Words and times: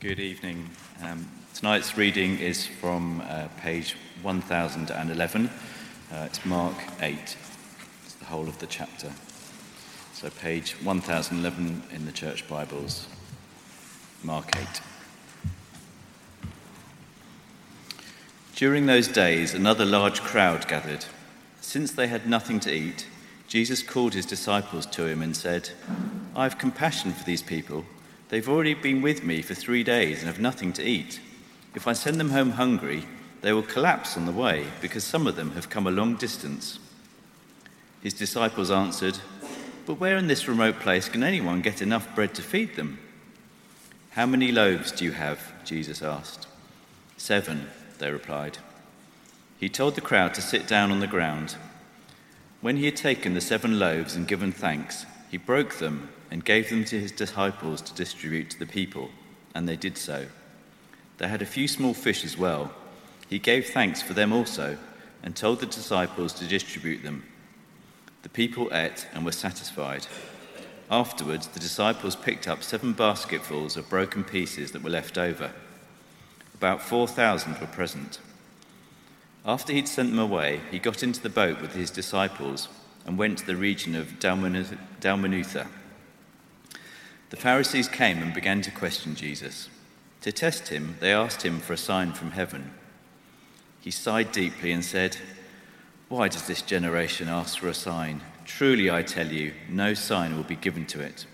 Good 0.00 0.20
evening. 0.20 0.70
Um, 1.02 1.28
tonight's 1.54 1.96
reading 1.96 2.38
is 2.38 2.64
from 2.64 3.20
uh, 3.22 3.48
page 3.60 3.96
1011. 4.22 5.48
Uh, 5.48 5.50
it's 6.24 6.46
Mark 6.46 6.76
8. 7.00 7.18
It's 8.04 8.14
the 8.14 8.24
whole 8.26 8.46
of 8.46 8.60
the 8.60 8.68
chapter. 8.68 9.10
So, 10.12 10.30
page 10.30 10.76
1011 10.84 11.82
in 11.90 12.06
the 12.06 12.12
church 12.12 12.46
Bibles, 12.46 13.08
Mark 14.22 14.56
8. 14.56 14.68
During 18.54 18.86
those 18.86 19.08
days, 19.08 19.52
another 19.52 19.84
large 19.84 20.20
crowd 20.20 20.68
gathered. 20.68 21.06
Since 21.60 21.90
they 21.90 22.06
had 22.06 22.24
nothing 22.24 22.60
to 22.60 22.72
eat, 22.72 23.08
Jesus 23.48 23.82
called 23.82 24.14
his 24.14 24.26
disciples 24.26 24.86
to 24.86 25.06
him 25.06 25.22
and 25.22 25.36
said, 25.36 25.70
I 26.36 26.44
have 26.44 26.56
compassion 26.56 27.12
for 27.12 27.24
these 27.24 27.42
people. 27.42 27.84
They've 28.28 28.48
already 28.48 28.74
been 28.74 29.00
with 29.00 29.24
me 29.24 29.40
for 29.42 29.54
three 29.54 29.82
days 29.82 30.18
and 30.18 30.26
have 30.26 30.40
nothing 30.40 30.72
to 30.74 30.84
eat. 30.84 31.20
If 31.74 31.86
I 31.86 31.94
send 31.94 32.20
them 32.20 32.30
home 32.30 32.52
hungry, 32.52 33.04
they 33.40 33.52
will 33.52 33.62
collapse 33.62 34.16
on 34.16 34.26
the 34.26 34.32
way 34.32 34.66
because 34.80 35.04
some 35.04 35.26
of 35.26 35.36
them 35.36 35.52
have 35.52 35.70
come 35.70 35.86
a 35.86 35.92
long 35.92 36.16
distance. 36.16 36.78
His 38.02 38.14
disciples 38.14 38.70
answered, 38.70 39.18
But 39.86 39.98
where 39.98 40.16
in 40.16 40.26
this 40.26 40.48
remote 40.48 40.78
place 40.80 41.08
can 41.08 41.22
anyone 41.22 41.62
get 41.62 41.80
enough 41.80 42.14
bread 42.14 42.34
to 42.34 42.42
feed 42.42 42.76
them? 42.76 42.98
How 44.10 44.26
many 44.26 44.52
loaves 44.52 44.92
do 44.92 45.04
you 45.04 45.12
have? 45.12 45.52
Jesus 45.64 46.02
asked. 46.02 46.46
Seven, 47.16 47.68
they 47.98 48.10
replied. 48.10 48.58
He 49.58 49.68
told 49.68 49.94
the 49.94 50.00
crowd 50.00 50.34
to 50.34 50.42
sit 50.42 50.66
down 50.66 50.90
on 50.90 51.00
the 51.00 51.06
ground. 51.06 51.56
When 52.60 52.76
he 52.76 52.84
had 52.84 52.96
taken 52.96 53.34
the 53.34 53.40
seven 53.40 53.78
loaves 53.78 54.14
and 54.14 54.28
given 54.28 54.52
thanks, 54.52 55.06
he 55.30 55.36
broke 55.36 55.74
them 55.74 56.08
and 56.30 56.44
gave 56.44 56.68
them 56.68 56.84
to 56.84 57.00
his 57.00 57.12
disciples 57.12 57.80
to 57.82 57.94
distribute 57.94 58.50
to 58.50 58.58
the 58.58 58.66
people, 58.66 59.10
and 59.54 59.68
they 59.68 59.76
did 59.76 59.96
so. 59.96 60.26
They 61.18 61.28
had 61.28 61.42
a 61.42 61.46
few 61.46 61.68
small 61.68 61.94
fish 61.94 62.24
as 62.24 62.38
well. 62.38 62.72
He 63.28 63.38
gave 63.38 63.66
thanks 63.66 64.02
for 64.02 64.14
them 64.14 64.32
also, 64.32 64.78
and 65.22 65.34
told 65.34 65.60
the 65.60 65.66
disciples 65.66 66.32
to 66.34 66.46
distribute 66.46 67.02
them. 67.02 67.24
The 68.22 68.28
people 68.28 68.68
ate 68.72 69.06
and 69.12 69.24
were 69.24 69.32
satisfied. 69.32 70.06
Afterwards, 70.90 71.48
the 71.48 71.60
disciples 71.60 72.16
picked 72.16 72.48
up 72.48 72.62
seven 72.62 72.92
basketfuls 72.92 73.76
of 73.76 73.90
broken 73.90 74.24
pieces 74.24 74.72
that 74.72 74.82
were 74.82 74.90
left 74.90 75.18
over. 75.18 75.52
About 76.54 76.82
4,000 76.82 77.60
were 77.60 77.66
present. 77.66 78.20
After 79.44 79.72
he'd 79.72 79.88
sent 79.88 80.10
them 80.10 80.18
away, 80.18 80.60
he 80.70 80.78
got 80.78 81.02
into 81.02 81.20
the 81.20 81.28
boat 81.28 81.60
with 81.60 81.74
his 81.74 81.90
disciples 81.90 82.68
and 83.06 83.16
went 83.16 83.38
to 83.38 83.46
the 83.46 83.56
region 83.56 83.94
of 83.94 84.18
Dalmanutha. 84.18 85.66
The 87.30 87.36
Pharisees 87.36 87.88
came 87.88 88.22
and 88.22 88.32
began 88.32 88.62
to 88.62 88.70
question 88.70 89.14
Jesus. 89.14 89.68
To 90.22 90.32
test 90.32 90.68
him, 90.68 90.96
they 91.00 91.12
asked 91.12 91.42
him 91.42 91.60
for 91.60 91.74
a 91.74 91.78
sign 91.78 92.12
from 92.12 92.32
heaven. 92.32 92.72
He 93.80 93.90
sighed 93.90 94.32
deeply 94.32 94.72
and 94.72 94.84
said, 94.84 95.16
Why 96.08 96.28
does 96.28 96.46
this 96.46 96.62
generation 96.62 97.28
ask 97.28 97.58
for 97.58 97.68
a 97.68 97.74
sign? 97.74 98.22
Truly, 98.44 98.90
I 98.90 99.02
tell 99.02 99.28
you, 99.28 99.52
no 99.68 99.94
sign 99.94 100.36
will 100.36 100.42
be 100.42 100.56
given 100.56 100.86
to 100.86 101.00
it. 101.00 101.26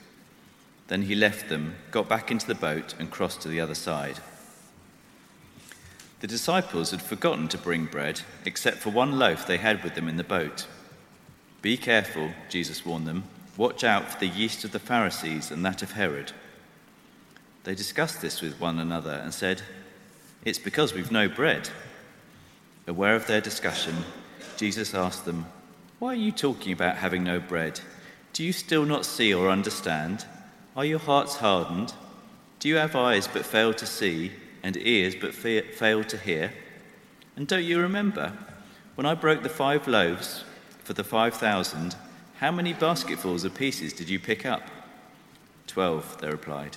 Then 0.88 1.02
he 1.02 1.14
left 1.14 1.48
them, 1.48 1.76
got 1.90 2.08
back 2.08 2.30
into 2.30 2.46
the 2.46 2.54
boat, 2.54 2.94
and 2.98 3.10
crossed 3.10 3.40
to 3.42 3.48
the 3.48 3.60
other 3.60 3.74
side. 3.74 4.18
The 6.20 6.26
disciples 6.26 6.90
had 6.90 7.02
forgotten 7.02 7.48
to 7.48 7.58
bring 7.58 7.86
bread, 7.86 8.20
except 8.44 8.78
for 8.78 8.90
one 8.90 9.18
loaf 9.18 9.46
they 9.46 9.58
had 9.58 9.82
with 9.82 9.94
them 9.94 10.08
in 10.08 10.16
the 10.16 10.24
boat. 10.24 10.66
Be 11.62 11.76
careful, 11.76 12.30
Jesus 12.48 12.84
warned 12.84 13.06
them. 13.06 13.24
Watch 13.56 13.84
out 13.84 14.10
for 14.10 14.18
the 14.18 14.26
yeast 14.26 14.64
of 14.64 14.72
the 14.72 14.78
Pharisees 14.78 15.50
and 15.50 15.64
that 15.64 15.82
of 15.82 15.92
Herod. 15.92 16.32
They 17.62 17.74
discussed 17.74 18.20
this 18.20 18.42
with 18.42 18.60
one 18.60 18.78
another 18.78 19.12
and 19.12 19.32
said, 19.32 19.62
It's 20.44 20.58
because 20.58 20.92
we've 20.92 21.12
no 21.12 21.28
bread. 21.28 21.70
Aware 22.86 23.14
of 23.14 23.26
their 23.26 23.40
discussion, 23.40 23.94
Jesus 24.56 24.92
asked 24.92 25.24
them, 25.24 25.46
Why 25.98 26.08
are 26.08 26.14
you 26.14 26.32
talking 26.32 26.72
about 26.72 26.96
having 26.96 27.22
no 27.24 27.40
bread? 27.40 27.80
Do 28.32 28.42
you 28.42 28.52
still 28.52 28.84
not 28.84 29.06
see 29.06 29.32
or 29.32 29.48
understand? 29.48 30.26
Are 30.76 30.84
your 30.84 30.98
hearts 30.98 31.36
hardened? 31.36 31.94
Do 32.58 32.68
you 32.68 32.76
have 32.76 32.96
eyes 32.96 33.28
but 33.28 33.46
fail 33.46 33.72
to 33.74 33.86
see, 33.86 34.32
and 34.62 34.76
ears 34.76 35.14
but 35.14 35.34
fail 35.34 36.02
to 36.04 36.18
hear? 36.18 36.52
And 37.36 37.46
don't 37.46 37.64
you 37.64 37.80
remember 37.80 38.32
when 38.96 39.06
I 39.06 39.14
broke 39.14 39.42
the 39.42 39.48
five 39.48 39.86
loaves 39.86 40.44
for 40.82 40.92
the 40.92 41.04
5,000, 41.04 41.96
how 42.38 42.50
many 42.50 42.72
basketfuls 42.72 43.44
of 43.44 43.54
pieces 43.54 43.92
did 43.92 44.08
you 44.08 44.18
pick 44.18 44.44
up? 44.44 44.62
Twelve, 45.66 46.18
they 46.20 46.28
replied. 46.28 46.76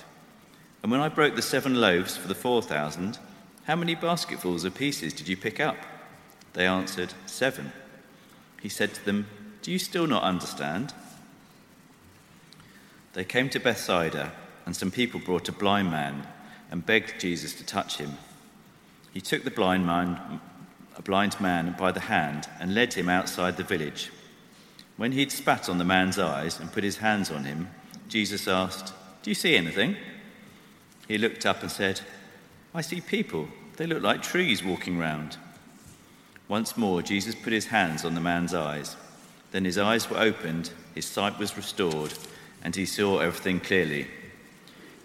And 0.82 0.92
when 0.92 1.00
I 1.00 1.08
broke 1.08 1.34
the 1.34 1.42
seven 1.42 1.80
loaves 1.80 2.16
for 2.16 2.28
the 2.28 2.34
4,000, 2.34 3.18
how 3.64 3.76
many 3.76 3.94
basketfuls 3.94 4.64
of 4.64 4.74
pieces 4.74 5.12
did 5.12 5.28
you 5.28 5.36
pick 5.36 5.60
up? 5.60 5.76
They 6.52 6.66
answered, 6.66 7.12
Seven. 7.26 7.72
He 8.62 8.68
said 8.68 8.94
to 8.94 9.04
them, 9.04 9.26
Do 9.62 9.70
you 9.70 9.78
still 9.78 10.06
not 10.06 10.22
understand? 10.22 10.94
They 13.12 13.24
came 13.24 13.50
to 13.50 13.60
Bethsaida, 13.60 14.32
and 14.64 14.76
some 14.76 14.90
people 14.90 15.20
brought 15.20 15.48
a 15.48 15.52
blind 15.52 15.90
man 15.90 16.26
and 16.70 16.86
begged 16.86 17.20
Jesus 17.20 17.54
to 17.54 17.66
touch 17.66 17.98
him. 17.98 18.16
He 19.12 19.20
took 19.20 19.44
the 19.44 19.50
blind 19.50 19.86
man, 19.86 20.40
a 20.96 21.02
blind 21.02 21.40
man 21.40 21.74
by 21.78 21.92
the 21.92 22.00
hand 22.00 22.48
and 22.60 22.74
led 22.74 22.94
him 22.94 23.08
outside 23.08 23.56
the 23.56 23.64
village. 23.64 24.10
When 24.98 25.12
he'd 25.12 25.30
spat 25.30 25.68
on 25.68 25.78
the 25.78 25.84
man's 25.84 26.18
eyes 26.18 26.58
and 26.58 26.72
put 26.72 26.82
his 26.82 26.96
hands 26.96 27.30
on 27.30 27.44
him, 27.44 27.68
Jesus 28.08 28.48
asked, 28.48 28.92
Do 29.22 29.30
you 29.30 29.34
see 29.34 29.56
anything? 29.56 29.96
He 31.06 31.18
looked 31.18 31.46
up 31.46 31.62
and 31.62 31.70
said, 31.70 32.00
I 32.74 32.80
see 32.80 33.00
people. 33.00 33.48
They 33.76 33.86
look 33.86 34.02
like 34.02 34.22
trees 34.22 34.64
walking 34.64 34.98
round. 34.98 35.36
Once 36.48 36.76
more, 36.76 37.00
Jesus 37.00 37.36
put 37.36 37.52
his 37.52 37.66
hands 37.66 38.04
on 38.04 38.16
the 38.16 38.20
man's 38.20 38.52
eyes. 38.52 38.96
Then 39.52 39.64
his 39.64 39.78
eyes 39.78 40.10
were 40.10 40.18
opened, 40.18 40.72
his 40.96 41.06
sight 41.06 41.38
was 41.38 41.56
restored, 41.56 42.12
and 42.64 42.74
he 42.74 42.84
saw 42.84 43.20
everything 43.20 43.60
clearly. 43.60 44.08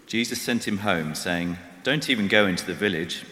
Jesus 0.08 0.42
sent 0.42 0.66
him 0.66 0.78
home, 0.78 1.14
saying, 1.14 1.56
Don't 1.84 2.10
even 2.10 2.26
go 2.26 2.48
into 2.48 2.66
the 2.66 2.74
village. 2.74 3.24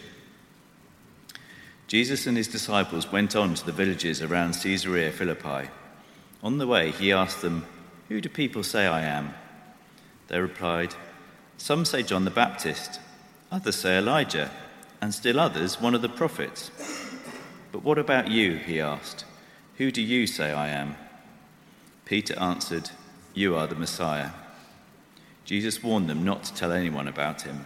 Jesus 1.87 2.25
and 2.25 2.37
his 2.37 2.47
disciples 2.47 3.11
went 3.11 3.35
on 3.35 3.53
to 3.53 3.65
the 3.65 3.73
villages 3.73 4.21
around 4.21 4.53
Caesarea 4.53 5.11
Philippi. 5.11 5.69
On 6.43 6.57
the 6.57 6.67
way, 6.67 6.91
he 6.91 7.13
asked 7.13 7.41
them, 7.41 7.65
Who 8.09 8.19
do 8.19 8.27
people 8.27 8.63
say 8.63 8.85
I 8.85 9.01
am? 9.01 9.33
They 10.27 10.39
replied, 10.39 10.93
Some 11.57 11.85
say 11.85 12.03
John 12.03 12.25
the 12.25 12.31
Baptist, 12.31 12.99
others 13.49 13.77
say 13.77 13.97
Elijah, 13.97 14.51
and 15.01 15.13
still 15.13 15.39
others 15.39 15.79
one 15.79 15.95
of 15.95 16.01
the 16.01 16.09
prophets. 16.09 16.69
But 17.71 17.83
what 17.83 17.97
about 17.97 18.29
you? 18.29 18.57
He 18.57 18.81
asked. 18.81 19.23
Who 19.77 19.89
do 19.89 20.01
you 20.01 20.27
say 20.27 20.51
I 20.51 20.67
am? 20.67 20.95
Peter 22.05 22.37
answered, 22.37 22.91
You 23.33 23.55
are 23.55 23.65
the 23.65 23.75
Messiah. 23.75 24.31
Jesus 25.45 25.81
warned 25.81 26.09
them 26.09 26.25
not 26.25 26.43
to 26.43 26.53
tell 26.53 26.71
anyone 26.73 27.07
about 27.07 27.43
him. 27.43 27.65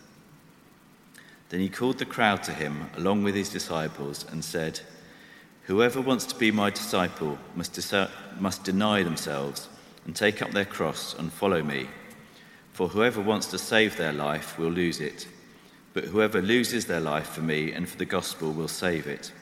Then 1.51 1.59
he 1.59 1.67
called 1.67 1.97
the 1.97 2.05
crowd 2.05 2.43
to 2.43 2.53
him 2.53 2.89
along 2.95 3.23
with 3.23 3.35
his 3.35 3.49
disciples 3.49 4.25
and 4.31 4.43
said, 4.43 4.79
Whoever 5.63 5.99
wants 5.99 6.25
to 6.27 6.35
be 6.35 6.49
my 6.49 6.69
disciple 6.69 7.37
must, 7.55 7.93
must 8.39 8.63
deny 8.63 9.03
themselves 9.03 9.67
and 10.05 10.15
take 10.15 10.41
up 10.41 10.51
their 10.51 10.65
cross 10.65 11.13
and 11.19 11.31
follow 11.31 11.61
me. 11.61 11.89
For 12.71 12.87
whoever 12.87 13.19
wants 13.19 13.47
to 13.47 13.57
save 13.57 13.97
their 13.97 14.13
life 14.13 14.57
will 14.57 14.69
lose 14.69 15.01
it, 15.01 15.27
but 15.93 16.05
whoever 16.05 16.41
loses 16.41 16.85
their 16.85 17.01
life 17.01 17.27
for 17.27 17.41
me 17.41 17.73
and 17.73 17.87
for 17.87 17.97
the 17.97 18.05
gospel 18.05 18.53
will 18.53 18.69
save 18.69 19.05
it. 19.05 19.33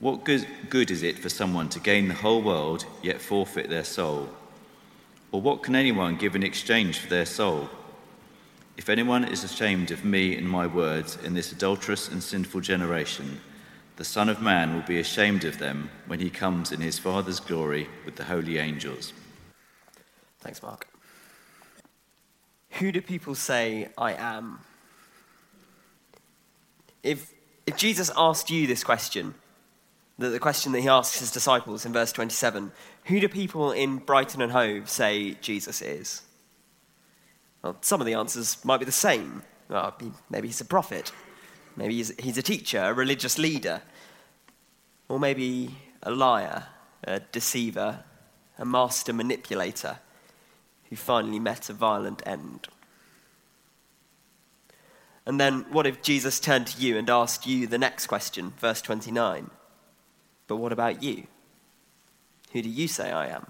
What 0.00 0.24
good, 0.24 0.46
good 0.68 0.90
is 0.90 1.02
it 1.02 1.18
for 1.18 1.30
someone 1.30 1.70
to 1.70 1.80
gain 1.80 2.08
the 2.08 2.14
whole 2.14 2.42
world 2.42 2.84
yet 3.02 3.22
forfeit 3.22 3.70
their 3.70 3.84
soul? 3.84 4.28
Or 5.32 5.40
what 5.40 5.62
can 5.62 5.74
anyone 5.74 6.16
give 6.16 6.36
in 6.36 6.42
exchange 6.42 6.98
for 6.98 7.08
their 7.08 7.26
soul? 7.26 7.70
If 8.80 8.88
anyone 8.88 9.24
is 9.24 9.44
ashamed 9.44 9.90
of 9.90 10.06
me 10.06 10.34
and 10.38 10.48
my 10.48 10.66
words 10.66 11.18
in 11.22 11.34
this 11.34 11.52
adulterous 11.52 12.08
and 12.08 12.22
sinful 12.22 12.62
generation, 12.62 13.38
the 13.96 14.04
Son 14.04 14.30
of 14.30 14.40
Man 14.40 14.72
will 14.72 14.80
be 14.80 14.98
ashamed 14.98 15.44
of 15.44 15.58
them 15.58 15.90
when 16.06 16.18
he 16.18 16.30
comes 16.30 16.72
in 16.72 16.80
his 16.80 16.98
Father's 16.98 17.40
glory 17.40 17.90
with 18.06 18.16
the 18.16 18.24
holy 18.24 18.56
angels. 18.56 19.12
Thanks, 20.38 20.62
Mark. 20.62 20.88
Who 22.78 22.90
do 22.90 23.02
people 23.02 23.34
say 23.34 23.90
I 23.98 24.14
am? 24.14 24.60
If, 27.02 27.34
if 27.66 27.76
Jesus 27.76 28.10
asked 28.16 28.48
you 28.48 28.66
this 28.66 28.82
question, 28.82 29.34
the, 30.16 30.30
the 30.30 30.40
question 30.40 30.72
that 30.72 30.80
he 30.80 30.88
asks 30.88 31.20
his 31.20 31.30
disciples 31.30 31.84
in 31.84 31.92
verse 31.92 32.12
27, 32.12 32.72
who 33.04 33.20
do 33.20 33.28
people 33.28 33.72
in 33.72 33.98
Brighton 33.98 34.40
and 34.40 34.52
Hove 34.52 34.88
say 34.88 35.34
Jesus 35.42 35.82
is? 35.82 36.22
Well, 37.62 37.76
some 37.80 38.00
of 38.00 38.06
the 38.06 38.14
answers 38.14 38.64
might 38.64 38.78
be 38.78 38.86
the 38.86 38.92
same. 38.92 39.42
Ah, 39.70 39.94
well, 40.00 40.12
maybe 40.30 40.48
he's 40.48 40.60
a 40.60 40.64
prophet. 40.64 41.12
Maybe 41.76 41.96
he's, 41.96 42.12
he's 42.18 42.38
a 42.38 42.42
teacher, 42.42 42.82
a 42.82 42.94
religious 42.94 43.38
leader. 43.38 43.82
Or 45.08 45.18
maybe 45.18 45.76
a 46.02 46.10
liar, 46.10 46.66
a 47.04 47.20
deceiver, 47.20 48.04
a 48.58 48.64
master 48.64 49.12
manipulator 49.12 49.98
who 50.88 50.96
finally 50.96 51.38
met 51.38 51.68
a 51.68 51.72
violent 51.72 52.22
end. 52.26 52.68
And 55.26 55.38
then, 55.38 55.66
what 55.70 55.86
if 55.86 56.02
Jesus 56.02 56.40
turned 56.40 56.66
to 56.68 56.82
you 56.82 56.96
and 56.96 57.08
asked 57.08 57.46
you 57.46 57.66
the 57.66 57.78
next 57.78 58.06
question, 58.06 58.52
verse 58.58 58.82
29? 58.82 59.50
But 60.48 60.56
what 60.56 60.72
about 60.72 61.02
you? 61.02 61.26
Who 62.52 62.62
do 62.62 62.68
you 62.68 62.88
say 62.88 63.12
I 63.12 63.28
am? 63.28 63.46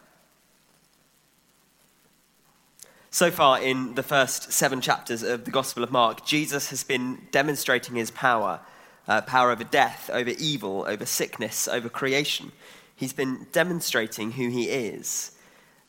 So 3.13 3.33
far, 3.33 3.61
in 3.61 3.97
the 3.97 4.05
first 4.05 4.53
seven 4.53 4.81
chapters 4.81 5.25
of 5.25 5.45
the 5.45 5.51
Gospel 5.51 5.83
of 5.83 5.91
Mark, 5.91 6.25
Jesus 6.25 6.71
has 6.71 6.85
been 6.85 7.27
demonstrating 7.33 7.97
his 7.97 8.11
power 8.11 8.61
uh, 9.09 9.21
power 9.23 9.51
over 9.51 9.65
death, 9.65 10.09
over 10.13 10.31
evil, 10.39 10.85
over 10.87 11.05
sickness, 11.05 11.67
over 11.67 11.89
creation. 11.89 12.53
He's 12.95 13.13
been 13.13 13.49
demonstrating 13.51 14.33
who 14.33 14.49
he 14.49 14.71
is. 14.71 15.33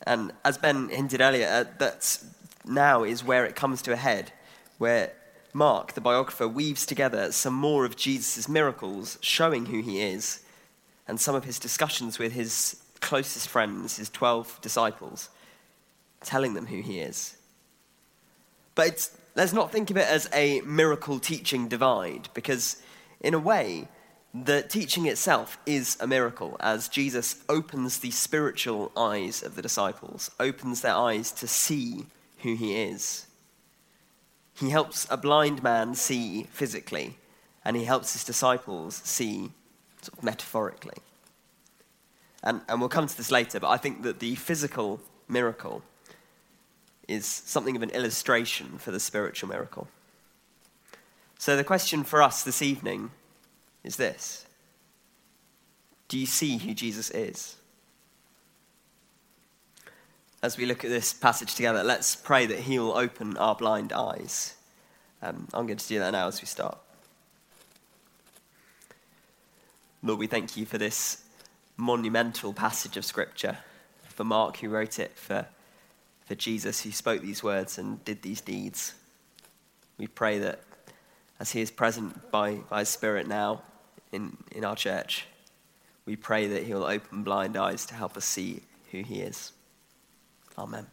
And 0.08 0.32
as 0.44 0.58
Ben 0.58 0.90
hinted 0.90 1.22
earlier, 1.22 1.48
uh, 1.48 1.66
that 1.78 2.18
now 2.66 3.04
is 3.04 3.24
where 3.24 3.46
it 3.46 3.56
comes 3.56 3.84
to 3.84 3.92
a 3.94 3.98
head, 3.98 4.32
where 4.80 5.12
Mark, 5.54 5.94
the 5.94 6.02
biographer, 6.02 6.48
weaves 6.48 6.84
together 6.84 7.32
some 7.32 7.54
more 7.54 7.86
of 7.86 7.96
Jesus' 7.96 8.50
miracles, 8.50 9.20
showing 9.22 9.68
who 9.68 9.82
he 9.82 10.02
is, 10.02 10.44
and 11.08 11.22
some 11.22 11.36
of 11.36 11.44
his 11.44 11.60
discussions 11.60 12.18
with 12.18 12.32
his 12.32 12.82
closest 13.02 13.48
friends, 13.48 13.98
his 13.98 14.10
12 14.10 14.60
disciples, 14.62 15.30
telling 16.24 16.54
them 16.54 16.68
who 16.68 16.82
he 16.82 17.00
is. 17.00 17.38
But 18.76 19.10
let's 19.36 19.54
not 19.54 19.72
think 19.72 19.90
of 19.92 19.98
it 19.98 20.08
as 20.08 20.30
a 20.34 20.62
miracle 20.62 21.20
teaching 21.20 21.68
divide, 21.68 22.30
because 22.34 22.82
in 23.20 23.34
a 23.34 23.40
way, 23.40 23.88
the 24.34 24.62
teaching 24.62 25.08
itself 25.08 25.58
is 25.66 25.98
a 26.00 26.08
miracle 26.08 26.56
as 26.62 26.88
Jesus 26.88 27.44
opens 27.50 28.00
the 28.00 28.12
spiritual 28.12 28.92
eyes 28.96 29.44
of 29.44 29.56
the 29.56 29.62
disciples, 29.62 30.32
opens 30.40 30.82
their 30.82 30.96
eyes 30.96 31.32
to 31.34 31.48
see 31.48 32.06
who 32.40 32.56
he 32.56 32.82
is. 32.82 33.26
He 34.54 34.70
helps 34.70 35.06
a 35.10 35.18
blind 35.18 35.62
man 35.64 35.96
see 35.96 36.44
physically, 36.52 37.18
and 37.66 37.76
he 37.76 37.84
helps 37.84 38.14
his 38.14 38.24
disciples 38.24 39.02
see 39.04 39.52
sort 40.02 40.18
of 40.18 40.24
metaphorically. 40.24 40.98
And, 42.44 42.62
and 42.68 42.80
we'll 42.80 42.90
come 42.90 43.08
to 43.08 43.18
this 43.18 43.32
later, 43.32 43.60
but 43.60 43.70
I 43.70 43.78
think 43.78 44.04
that 44.04 44.20
the 44.20 44.36
physical 44.36 45.02
miracle 45.28 45.84
is 47.12 47.26
something 47.26 47.76
of 47.76 47.82
an 47.82 47.90
illustration 47.92 48.78
for 48.78 48.92
the 48.92 49.00
spiritual 49.00 49.50
miracle. 49.50 49.88
So, 51.38 51.58
the 51.58 51.64
question 51.64 52.04
for 52.04 52.22
us 52.22 52.44
this 52.44 52.62
evening 52.62 53.12
is 53.84 53.96
this 53.96 54.46
Do 56.08 56.18
you 56.18 56.26
see 56.26 56.58
who 56.58 56.74
Jesus 56.74 57.10
is? 57.12 57.56
As 60.44 60.58
we 60.58 60.66
look 60.66 60.84
at 60.84 60.90
this 60.90 61.14
passage 61.14 61.54
together, 61.54 61.84
let's 61.84 62.16
pray 62.16 62.46
that 62.48 62.60
He 62.60 62.80
will 62.80 62.98
open 62.98 63.38
our 63.38 63.56
blind 63.56 63.94
eyes. 63.94 64.56
Um, 65.22 65.48
I'm 65.54 65.68
going 65.68 65.78
to 65.78 65.88
do 65.88 66.00
that 66.00 66.12
now 66.12 66.28
as 66.28 66.42
we 66.42 66.48
start. 66.48 66.80
Lord, 70.04 70.18
we 70.18 70.26
thank 70.26 70.58
you 70.58 70.66
for 70.66 70.80
this 70.80 71.24
monumental 71.78 72.54
passage 72.54 72.98
of 72.98 73.06
Scripture, 73.06 73.60
for 74.08 74.24
Mark 74.24 74.58
who 74.58 74.70
wrote 74.70 74.98
it, 74.98 75.16
for, 75.16 75.46
Jesus 76.36 76.82
who 76.84 76.92
spoke 76.92 77.22
these 77.22 77.44
words 77.44 77.78
and 77.78 78.04
did 78.06 78.22
these 78.22 78.42
deeds. 78.42 78.94
We 79.98 80.08
pray 80.08 80.40
that 80.40 80.62
as 81.40 81.52
he 81.52 81.62
is 81.62 81.72
present 81.72 82.32
by, 82.32 82.56
by 82.70 82.80
his 82.80 82.90
Spirit 82.90 83.28
now 83.28 83.64
in, 84.12 84.38
in 84.52 84.64
our 84.64 84.76
church, 84.76 85.26
we 86.06 86.16
pray 86.16 86.48
that 86.48 86.64
he 86.64 86.74
will 86.74 86.84
open 86.84 87.24
blind 87.24 87.58
eyes 87.58 87.86
to 87.88 87.96
help 87.96 88.18
us 88.18 88.26
see 88.26 88.62
who 88.92 89.04
he 89.04 89.22
is. 89.22 89.52
Amen. 90.58 90.88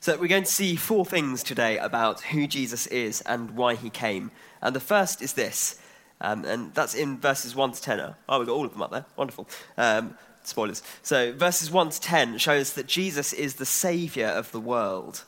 So, 0.00 0.16
we're 0.16 0.28
going 0.28 0.44
to 0.44 0.50
see 0.50 0.76
four 0.76 1.04
things 1.04 1.42
today 1.42 1.78
about 1.78 2.20
who 2.20 2.46
Jesus 2.46 2.86
is 2.86 3.22
and 3.22 3.52
why 3.52 3.74
he 3.74 3.90
came. 3.90 4.30
And 4.62 4.74
the 4.74 4.80
first 4.80 5.20
is 5.20 5.32
this, 5.32 5.80
um, 6.20 6.44
and 6.44 6.72
that's 6.74 6.94
in 6.94 7.18
verses 7.18 7.54
1 7.54 7.72
to 7.72 7.82
10. 7.82 8.14
Oh, 8.28 8.38
we've 8.38 8.46
got 8.46 8.54
all 8.54 8.64
of 8.64 8.72
them 8.72 8.82
up 8.82 8.90
there. 8.90 9.04
Wonderful. 9.16 9.48
Um, 9.76 10.16
spoilers. 10.48 10.82
So, 11.02 11.32
verses 11.32 11.70
1 11.70 11.90
to 11.90 12.00
10 12.00 12.38
shows 12.38 12.74
that 12.74 12.86
Jesus 12.86 13.32
is 13.32 13.54
the 13.54 13.66
Savior 13.66 14.26
of 14.26 14.52
the 14.52 14.60
world. 14.60 15.24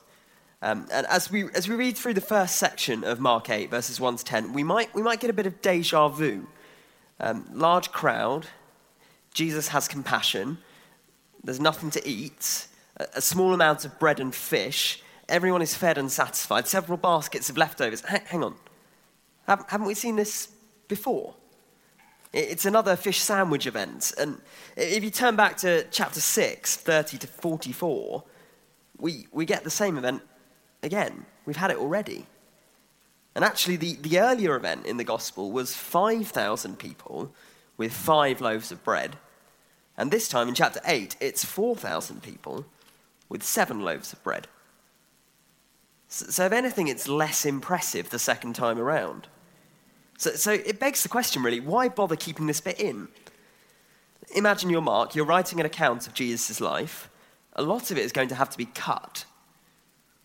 Um, 0.61 0.89
and 0.93 1.07
as 1.07 1.31
we, 1.31 1.45
as 1.55 1.69
we 1.69 1.77
read 1.77 1.97
through 1.97 2.15
the 2.15 2.21
first 2.21 2.57
section 2.57 3.05
of 3.05 3.21
Mark 3.21 3.49
8, 3.49 3.71
verses 3.71 4.01
1 4.01 4.17
to 4.17 4.25
10, 4.25 4.53
we 4.53 4.65
might, 4.65 4.93
we 4.95 5.03
might 5.03 5.21
get 5.21 5.31
a 5.31 5.33
bit 5.33 5.47
of 5.47 5.63
deja 5.63 6.09
vu. 6.09 6.49
Um, 7.21 7.47
large 7.53 7.93
crowd, 7.93 8.47
Jesus 9.33 9.69
has 9.69 9.87
compassion, 9.87 10.59
there's 11.45 11.61
nothing 11.61 11.91
to 11.91 12.09
eat, 12.09 12.67
a, 12.97 13.07
a, 13.17 13.21
small 13.21 13.55
amount 13.55 13.85
of 13.85 13.99
bread 13.99 14.19
and 14.19 14.35
fish, 14.35 15.03
everyone 15.29 15.63
is 15.63 15.75
fed 15.75 15.99
and 15.99 16.11
satisfied, 16.11 16.67
several 16.67 16.97
baskets 16.99 17.49
of 17.49 17.57
leftovers. 17.57 18.03
H- 18.11 18.23
hang 18.27 18.43
on, 18.43 18.55
haven't 19.47 19.87
we 19.87 19.95
seen 19.95 20.17
this 20.17 20.49
before? 20.89 21.35
It's 22.33 22.67
another 22.67 22.95
fish 22.95 23.21
sandwich 23.21 23.67
event. 23.67 24.13
And 24.19 24.41
if 24.77 25.03
you 25.03 25.11
turn 25.11 25.35
back 25.35 25.57
to 25.59 25.85
chapter 25.91 26.21
6, 26.21 26.77
30 26.77 27.19
to 27.19 27.27
44, 27.27 28.23
we, 28.99 29.27
we 29.33 29.47
get 29.47 29.65
the 29.65 29.71
same 29.71 29.97
event 29.97 30.23
again. 30.83 31.25
We've 31.47 31.57
had 31.57 31.71
it 31.71 31.79
already. 31.79 32.27
And 33.35 33.45
actually, 33.45 33.77
the, 33.77 33.95
the 33.95 34.21
earlier 34.21 34.57
event 34.57 34.85
in 34.85 34.97
the 34.97 35.05
gospel 35.05 35.53
was 35.53 35.75
5,000 35.75 36.79
people 36.79 37.33
with 37.77 37.93
five 37.93 38.41
loaves 38.41 38.73
of 38.73 38.83
bread. 38.85 39.17
And 39.97 40.11
this 40.11 40.29
time 40.29 40.49
in 40.49 40.55
chapter 40.55 40.81
8, 40.85 41.17
it's 41.21 41.45
4,000 41.45 42.23
people 42.23 42.67
with 43.29 43.43
seven 43.43 43.81
loaves 43.81 44.13
of 44.13 44.23
bread. 44.23 44.49
So, 46.09 46.27
so, 46.27 46.47
if 46.47 46.53
anything, 46.53 46.89
it's 46.89 47.09
less 47.09 47.45
impressive 47.45 48.11
the 48.11 48.19
second 48.19 48.55
time 48.55 48.79
around. 48.79 49.29
So, 50.19 50.33
so 50.33 50.53
it 50.53 50.79
begs 50.79 51.03
the 51.03 51.09
question 51.09 51.43
really 51.43 51.61
why 51.61 51.89
bother 51.89 52.17
keeping 52.17 52.47
this 52.47 52.61
bit 52.61 52.79
in? 52.79 53.09
Imagine 54.37 54.69
you're 54.69 54.83
Mark, 54.83 55.15
you're 55.15 55.25
writing 55.25 55.59
an 55.59 55.65
account 55.65 56.07
of 56.07 56.13
Jesus' 56.13 56.61
life. 56.61 57.09
A 57.55 57.63
lot 57.63 57.91
of 57.91 57.97
it 57.97 58.05
is 58.05 58.13
going 58.13 58.29
to 58.29 58.35
have 58.35 58.51
to 58.51 58.59
be 58.59 58.67
cut 58.67 59.25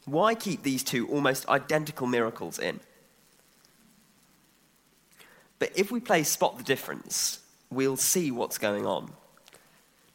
why 0.06 0.36
keep 0.36 0.64
these 0.64 0.84
two 0.84 1.08
almost 1.08 1.48
identical 1.48 2.08
miracles 2.08 2.60
in? 2.60 2.80
But 5.60 5.72
if 5.76 5.92
we 5.92 6.00
play 6.00 6.24
spot 6.24 6.58
the 6.58 6.64
difference, 6.64 7.40
we'll 7.70 7.96
see 7.96 8.32
what's 8.32 8.58
going 8.58 8.86
on. 8.86 9.14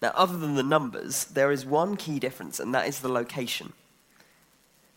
Now, 0.03 0.13
other 0.15 0.37
than 0.37 0.55
the 0.55 0.63
numbers, 0.63 1.25
there 1.25 1.51
is 1.51 1.65
one 1.65 1.97
key 1.97 2.19
difference, 2.19 2.61
and 2.61 2.75
that 2.75 2.87
is 2.87 3.01
the 3.01 3.09
location. 3.09 3.73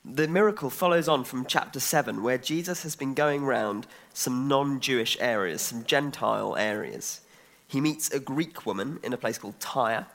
The 0.03 0.27
miracle 0.27 0.69
follows 0.69 1.07
on 1.07 1.23
from 1.23 1.45
chapter 1.45 1.79
7, 1.79 2.23
where 2.23 2.37
Jesus 2.37 2.83
has 2.83 2.95
been 2.95 3.13
going 3.13 3.43
around 3.43 3.85
some 4.13 4.47
non 4.47 4.79
Jewish 4.79 5.17
areas, 5.19 5.61
some 5.61 5.83
Gentile 5.83 6.55
areas. 6.57 7.21
He 7.67 7.79
meets 7.79 8.09
a 8.11 8.19
Greek 8.19 8.65
woman 8.65 8.99
in 9.03 9.13
a 9.13 9.17
place 9.17 9.37
called 9.37 9.59
Tyre, 9.59 10.07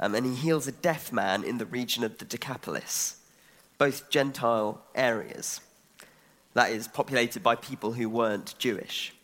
um, 0.00 0.14
and 0.14 0.26
he 0.26 0.34
heals 0.34 0.66
a 0.66 0.72
deaf 0.72 1.12
man 1.12 1.44
in 1.44 1.58
the 1.58 1.66
region 1.66 2.02
of 2.02 2.18
the 2.18 2.24
Decapolis 2.24 3.16
both 3.78 4.08
Gentile 4.10 4.80
areas, 4.94 5.60
that 6.54 6.70
is, 6.70 6.88
populated 6.88 7.42
by 7.42 7.54
people 7.54 7.92
who 7.92 8.08
weren't 8.08 8.54
Jewish. 8.58 9.14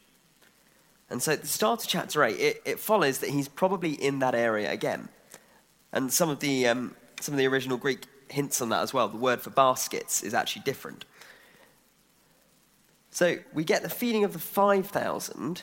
And 1.10 1.22
so 1.22 1.32
at 1.32 1.42
the 1.42 1.48
start 1.48 1.82
of 1.82 1.88
chapter 1.88 2.24
8, 2.24 2.38
it, 2.38 2.62
it 2.64 2.80
follows 2.80 3.18
that 3.18 3.30
he's 3.30 3.48
probably 3.48 3.92
in 3.92 4.18
that 4.20 4.34
area 4.34 4.70
again. 4.70 5.08
And 5.92 6.12
some 6.12 6.30
of, 6.30 6.40
the, 6.40 6.66
um, 6.68 6.96
some 7.20 7.34
of 7.34 7.38
the 7.38 7.46
original 7.46 7.76
Greek 7.76 8.06
hints 8.32 8.60
on 8.60 8.70
that 8.70 8.82
as 8.82 8.92
well. 8.92 9.08
The 9.08 9.16
word 9.16 9.40
for 9.40 9.50
baskets 9.50 10.22
is 10.22 10.34
actually 10.34 10.62
different. 10.62 11.04
So 13.10 13.38
we 13.52 13.64
get 13.64 13.82
the 13.82 13.90
feeding 13.90 14.24
of 14.24 14.32
the 14.32 14.38
5,000 14.38 15.62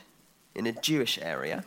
in 0.55 0.67
a 0.67 0.71
Jewish 0.71 1.19
area. 1.21 1.63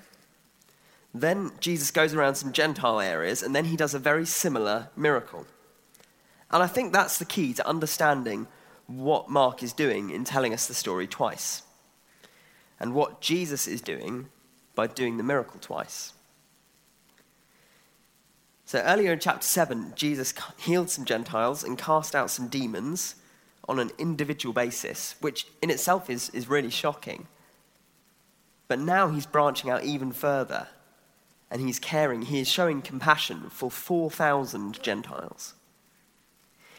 Then 1.15 1.53
Jesus 1.61 1.91
goes 1.91 2.15
around 2.15 2.37
some 2.37 2.53
Gentile 2.53 3.01
areas, 3.01 3.43
and 3.43 3.55
then 3.55 3.67
he 3.67 3.77
does 3.77 3.93
a 3.93 3.99
very 3.99 4.25
similar 4.25 4.89
miracle. 4.97 5.47
And 6.51 6.63
I 6.63 6.67
think 6.67 6.93
that's 6.93 7.19
the 7.19 7.25
key 7.25 7.53
to 7.55 7.69
understanding 7.69 8.47
what 8.87 9.29
Mark 9.29 9.63
is 9.63 9.73
doing 9.73 10.11
in 10.11 10.25
telling 10.25 10.55
us 10.55 10.67
the 10.67 10.75
story 10.75 11.07
twice, 11.07 11.63
and 12.81 12.95
what 12.95 13.21
Jesus 13.21 13.67
is 13.67 13.81
doing 13.81 14.29
by 14.75 14.87
doing 14.87 15.17
the 15.17 15.23
miracle 15.23 15.61
twice. 15.61 16.15
So 18.73 18.79
earlier 18.79 19.13
in 19.13 19.19
chapter 19.19 19.47
7, 19.47 19.93
Jesus 19.97 20.33
healed 20.57 20.89
some 20.89 21.05
Gentiles 21.05 21.63
and 21.63 21.77
cast 21.77 22.15
out 22.15 22.31
some 22.31 22.49
demons, 22.49 23.17
on 23.69 23.79
an 23.79 23.91
individual 23.99 24.55
basis, 24.55 25.15
which 25.21 25.47
in 25.61 25.69
itself 25.69 26.09
is, 26.09 26.31
is 26.31 26.49
really 26.49 26.71
shocking. 26.71 27.29
But 28.69 28.79
now 28.79 29.11
he's 29.11 29.27
branching 29.27 29.69
out 29.69 29.85
even 29.85 30.11
further 30.11 30.69
and 31.51 31.61
he's 31.61 31.79
caring, 31.79 32.23
he 32.23 32.41
is 32.41 32.49
showing 32.49 32.81
compassion 32.81 33.51
for 33.51 33.71
4,000 33.71 34.83
Gentiles. 34.83 35.53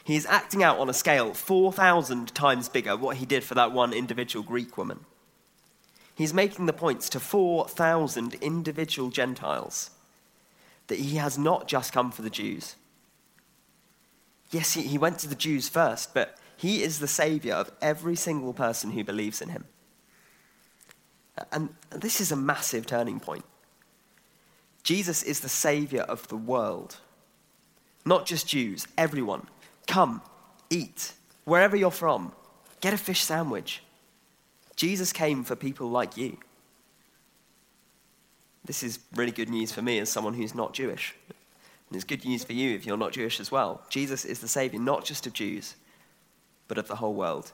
He 0.04 0.16
is 0.16 0.26
acting 0.26 0.64
out 0.64 0.80
on 0.80 0.90
a 0.90 0.96
scale 0.96 1.36
4,000 1.36 2.34
times 2.34 2.70
bigger 2.70 2.98
what 2.98 3.18
he 3.18 3.28
did 3.28 3.44
for 3.44 3.54
that 3.54 3.72
one 3.72 3.94
individual 3.94 4.44
Greek 4.44 4.80
woman. 4.80 5.02
He's 6.16 6.34
making 6.34 6.66
the 6.66 6.74
points 6.74 7.08
to 7.10 7.20
4,000 7.20 8.34
individual 8.42 9.12
Gentiles 9.12 9.92
that 10.88 11.00
he 11.00 11.18
has 11.18 11.38
not 11.38 11.68
just 11.68 11.94
come 11.94 12.12
for 12.12 12.22
the 12.22 12.30
Jews. 12.30 12.76
Yes, 14.52 14.74
he, 14.74 14.84
he 14.84 14.98
went 14.98 15.20
to 15.20 15.28
the 15.28 15.36
Jews 15.36 15.70
first, 15.70 16.14
but 16.14 16.38
he 16.58 16.84
is 16.84 17.00
the 17.00 17.08
savior 17.08 17.56
of 17.56 17.72
every 17.82 18.16
single 18.16 18.54
person 18.54 18.92
who 18.92 19.04
believes 19.04 19.42
in 19.42 19.50
him. 19.50 19.66
And 21.52 21.70
this 21.90 22.22
is 22.22 22.32
a 22.32 22.36
massive 22.36 22.86
turning 22.86 23.20
point. 23.20 23.46
Jesus 24.84 25.24
is 25.24 25.40
the 25.40 25.50
Savior 25.50 26.02
of 26.02 26.28
the 26.28 26.38
world. 26.38 26.98
Not 28.06 28.26
just 28.26 28.48
Jews, 28.48 28.88
everyone. 28.98 29.48
Come, 29.88 30.22
eat, 30.70 31.14
wherever 31.46 31.76
you're 31.76 31.90
from, 31.90 32.34
get 32.82 32.94
a 32.94 32.98
fish 32.98 33.24
sandwich. 33.24 33.82
Jesus 34.76 35.14
came 35.14 35.44
for 35.44 35.56
people 35.56 35.90
like 35.90 36.18
you. 36.18 36.38
This 38.66 38.84
is 38.84 39.00
really 39.16 39.32
good 39.32 39.50
news 39.50 39.72
for 39.72 39.82
me 39.82 40.00
as 40.00 40.10
someone 40.10 40.34
who's 40.34 40.56
not 40.56 40.74
Jewish. 40.74 41.14
And 41.90 41.96
it's 41.96 42.06
good 42.06 42.26
news 42.26 42.44
for 42.44 42.54
you 42.54 42.74
if 42.76 42.86
you're 42.86 42.98
not 42.98 43.12
Jewish 43.12 43.40
as 43.40 43.52
well. 43.52 43.82
Jesus 43.90 44.26
is 44.26 44.40
the 44.40 44.48
Savior, 44.48 44.80
not 44.80 45.06
just 45.06 45.28
of 45.28 45.34
Jews, 45.34 45.76
but 46.68 46.78
of 46.78 46.88
the 46.88 46.96
whole 46.96 47.14
world, 47.14 47.52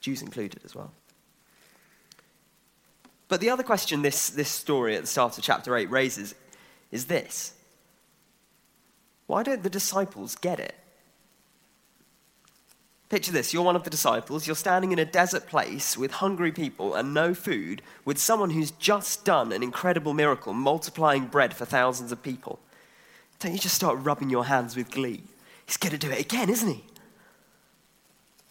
Jews 0.00 0.22
included 0.22 0.60
as 0.64 0.74
well. 0.74 0.92
But 3.28 3.40
the 3.40 3.50
other 3.50 3.62
question 3.62 4.02
this, 4.02 4.28
this 4.30 4.48
story 4.48 4.96
at 4.96 5.02
the 5.02 5.06
start 5.06 5.38
of 5.38 5.44
chapter 5.44 5.76
8 5.76 5.88
raises 5.88 6.34
is 6.90 7.06
this 7.06 7.54
Why 9.26 9.44
don't 9.44 9.62
the 9.62 9.70
disciples 9.70 10.34
get 10.34 10.58
it? 10.58 10.74
Picture 13.10 13.32
this 13.32 13.52
you're 13.52 13.64
one 13.64 13.74
of 13.74 13.82
the 13.82 13.90
disciples, 13.90 14.46
you're 14.46 14.54
standing 14.54 14.92
in 14.92 14.98
a 15.00 15.04
desert 15.04 15.48
place 15.48 15.96
with 15.96 16.12
hungry 16.12 16.52
people 16.52 16.94
and 16.94 17.12
no 17.12 17.34
food, 17.34 17.82
with 18.04 18.18
someone 18.18 18.50
who's 18.50 18.70
just 18.70 19.24
done 19.24 19.50
an 19.52 19.64
incredible 19.64 20.14
miracle, 20.14 20.54
multiplying 20.54 21.26
bread 21.26 21.52
for 21.52 21.64
thousands 21.64 22.12
of 22.12 22.22
people. 22.22 22.60
Don't 23.40 23.52
you 23.52 23.58
just 23.58 23.74
start 23.74 23.98
rubbing 24.00 24.30
your 24.30 24.44
hands 24.44 24.76
with 24.76 24.92
glee? 24.92 25.24
He's 25.66 25.76
going 25.76 25.90
to 25.92 25.98
do 25.98 26.10
it 26.10 26.20
again, 26.20 26.48
isn't 26.48 26.68
he? 26.68 26.84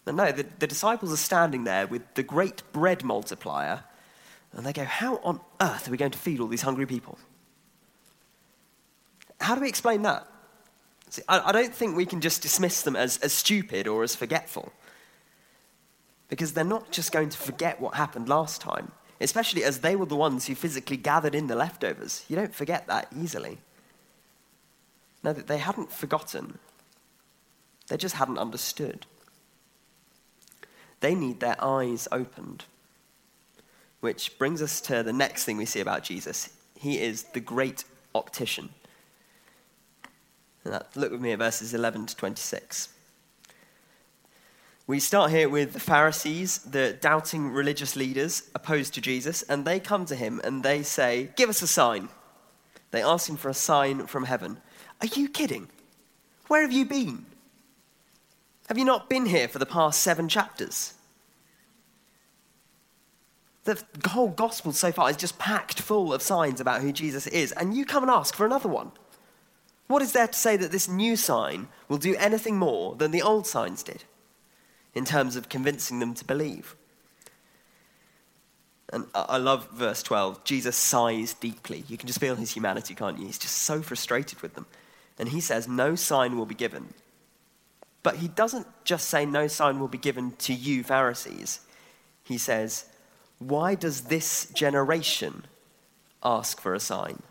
But 0.04 0.14
no, 0.14 0.30
the, 0.30 0.46
the 0.58 0.66
disciples 0.66 1.10
are 1.10 1.16
standing 1.16 1.64
there 1.64 1.86
with 1.86 2.02
the 2.14 2.22
great 2.22 2.62
bread 2.72 3.02
multiplier, 3.02 3.84
and 4.52 4.66
they 4.66 4.74
go, 4.74 4.84
How 4.84 5.20
on 5.22 5.40
earth 5.62 5.88
are 5.88 5.90
we 5.90 5.96
going 5.96 6.10
to 6.10 6.18
feed 6.18 6.38
all 6.38 6.48
these 6.48 6.62
hungry 6.62 6.86
people? 6.86 7.18
How 9.40 9.54
do 9.54 9.62
we 9.62 9.68
explain 9.68 10.02
that? 10.02 10.26
See, 11.10 11.22
I, 11.28 11.40
I 11.40 11.52
don't 11.52 11.74
think 11.74 11.96
we 11.96 12.06
can 12.06 12.20
just 12.20 12.40
dismiss 12.40 12.82
them 12.82 12.96
as, 12.96 13.18
as 13.18 13.32
stupid 13.32 13.86
or 13.86 14.02
as 14.02 14.14
forgetful. 14.14 14.72
Because 16.28 16.52
they're 16.52 16.64
not 16.64 16.90
just 16.92 17.12
going 17.12 17.28
to 17.28 17.36
forget 17.36 17.80
what 17.80 17.96
happened 17.96 18.28
last 18.28 18.60
time, 18.60 18.92
especially 19.20 19.64
as 19.64 19.80
they 19.80 19.96
were 19.96 20.06
the 20.06 20.16
ones 20.16 20.46
who 20.46 20.54
physically 20.54 20.96
gathered 20.96 21.34
in 21.34 21.48
the 21.48 21.56
leftovers. 21.56 22.24
You 22.28 22.36
don't 22.36 22.54
forget 22.54 22.86
that 22.86 23.08
easily. 23.14 23.58
No, 25.22 25.32
they 25.32 25.58
hadn't 25.58 25.92
forgotten, 25.92 26.58
they 27.88 27.96
just 27.96 28.14
hadn't 28.14 28.38
understood. 28.38 29.04
They 31.00 31.14
need 31.14 31.40
their 31.40 31.62
eyes 31.62 32.06
opened. 32.12 32.64
Which 34.00 34.38
brings 34.38 34.62
us 34.62 34.80
to 34.82 35.02
the 35.02 35.12
next 35.12 35.44
thing 35.44 35.56
we 35.56 35.66
see 35.66 35.80
about 35.80 36.04
Jesus. 36.04 36.50
He 36.78 37.00
is 37.00 37.24
the 37.24 37.40
great 37.40 37.84
optician. 38.14 38.70
Look 40.64 41.12
with 41.12 41.20
me 41.20 41.32
at 41.32 41.38
verses 41.38 41.74
11 41.74 42.06
to 42.06 42.16
26. 42.16 42.88
We 44.86 44.98
start 44.98 45.30
here 45.30 45.48
with 45.48 45.72
the 45.72 45.80
Pharisees, 45.80 46.58
the 46.58 46.98
doubting 47.00 47.50
religious 47.50 47.94
leaders 47.94 48.50
opposed 48.54 48.92
to 48.94 49.00
Jesus, 49.00 49.42
and 49.42 49.64
they 49.64 49.78
come 49.78 50.04
to 50.06 50.16
him 50.16 50.40
and 50.42 50.62
they 50.62 50.82
say, 50.82 51.30
Give 51.36 51.48
us 51.48 51.62
a 51.62 51.66
sign. 51.66 52.08
They 52.90 53.02
ask 53.02 53.28
him 53.28 53.36
for 53.36 53.48
a 53.48 53.54
sign 53.54 54.06
from 54.06 54.24
heaven. 54.24 54.58
Are 55.00 55.06
you 55.06 55.28
kidding? 55.28 55.68
Where 56.48 56.62
have 56.62 56.72
you 56.72 56.84
been? 56.84 57.24
Have 58.66 58.78
you 58.78 58.84
not 58.84 59.08
been 59.08 59.26
here 59.26 59.48
for 59.48 59.60
the 59.60 59.66
past 59.66 60.00
seven 60.00 60.28
chapters? 60.28 60.94
The 63.64 63.80
whole 64.08 64.28
gospel 64.28 64.72
so 64.72 64.90
far 64.90 65.08
is 65.08 65.16
just 65.16 65.38
packed 65.38 65.80
full 65.80 66.12
of 66.12 66.22
signs 66.22 66.60
about 66.60 66.80
who 66.80 66.92
Jesus 66.92 67.26
is, 67.28 67.52
and 67.52 67.76
you 67.76 67.84
come 67.84 68.02
and 68.02 68.10
ask 68.10 68.34
for 68.34 68.44
another 68.44 68.68
one. 68.68 68.90
What 69.90 70.02
is 70.02 70.12
there 70.12 70.28
to 70.28 70.38
say 70.38 70.56
that 70.56 70.70
this 70.70 70.88
new 70.88 71.16
sign 71.16 71.66
will 71.88 71.98
do 71.98 72.14
anything 72.14 72.56
more 72.56 72.94
than 72.94 73.10
the 73.10 73.22
old 73.22 73.44
signs 73.44 73.82
did 73.82 74.04
in 74.94 75.04
terms 75.04 75.34
of 75.34 75.48
convincing 75.48 75.98
them 75.98 76.14
to 76.14 76.24
believe? 76.24 76.76
And 78.92 79.06
I 79.16 79.38
love 79.38 79.68
verse 79.72 80.00
12. 80.04 80.44
Jesus 80.44 80.76
sighs 80.76 81.34
deeply. 81.34 81.82
You 81.88 81.96
can 81.98 82.06
just 82.06 82.20
feel 82.20 82.36
his 82.36 82.52
humanity, 82.52 82.94
can't 82.94 83.18
you? 83.18 83.26
He's 83.26 83.36
just 83.36 83.56
so 83.56 83.82
frustrated 83.82 84.40
with 84.42 84.54
them. 84.54 84.66
And 85.18 85.30
he 85.30 85.40
says, 85.40 85.66
No 85.66 85.96
sign 85.96 86.38
will 86.38 86.46
be 86.46 86.54
given. 86.54 86.94
But 88.04 88.14
he 88.14 88.28
doesn't 88.28 88.68
just 88.84 89.08
say, 89.08 89.26
No 89.26 89.48
sign 89.48 89.80
will 89.80 89.88
be 89.88 89.98
given 89.98 90.34
to 90.38 90.54
you, 90.54 90.84
Pharisees. 90.84 91.62
He 92.22 92.38
says, 92.38 92.84
Why 93.40 93.74
does 93.74 94.02
this 94.02 94.52
generation 94.54 95.46
ask 96.22 96.60
for 96.60 96.74
a 96.74 96.80
sign? 96.80 97.24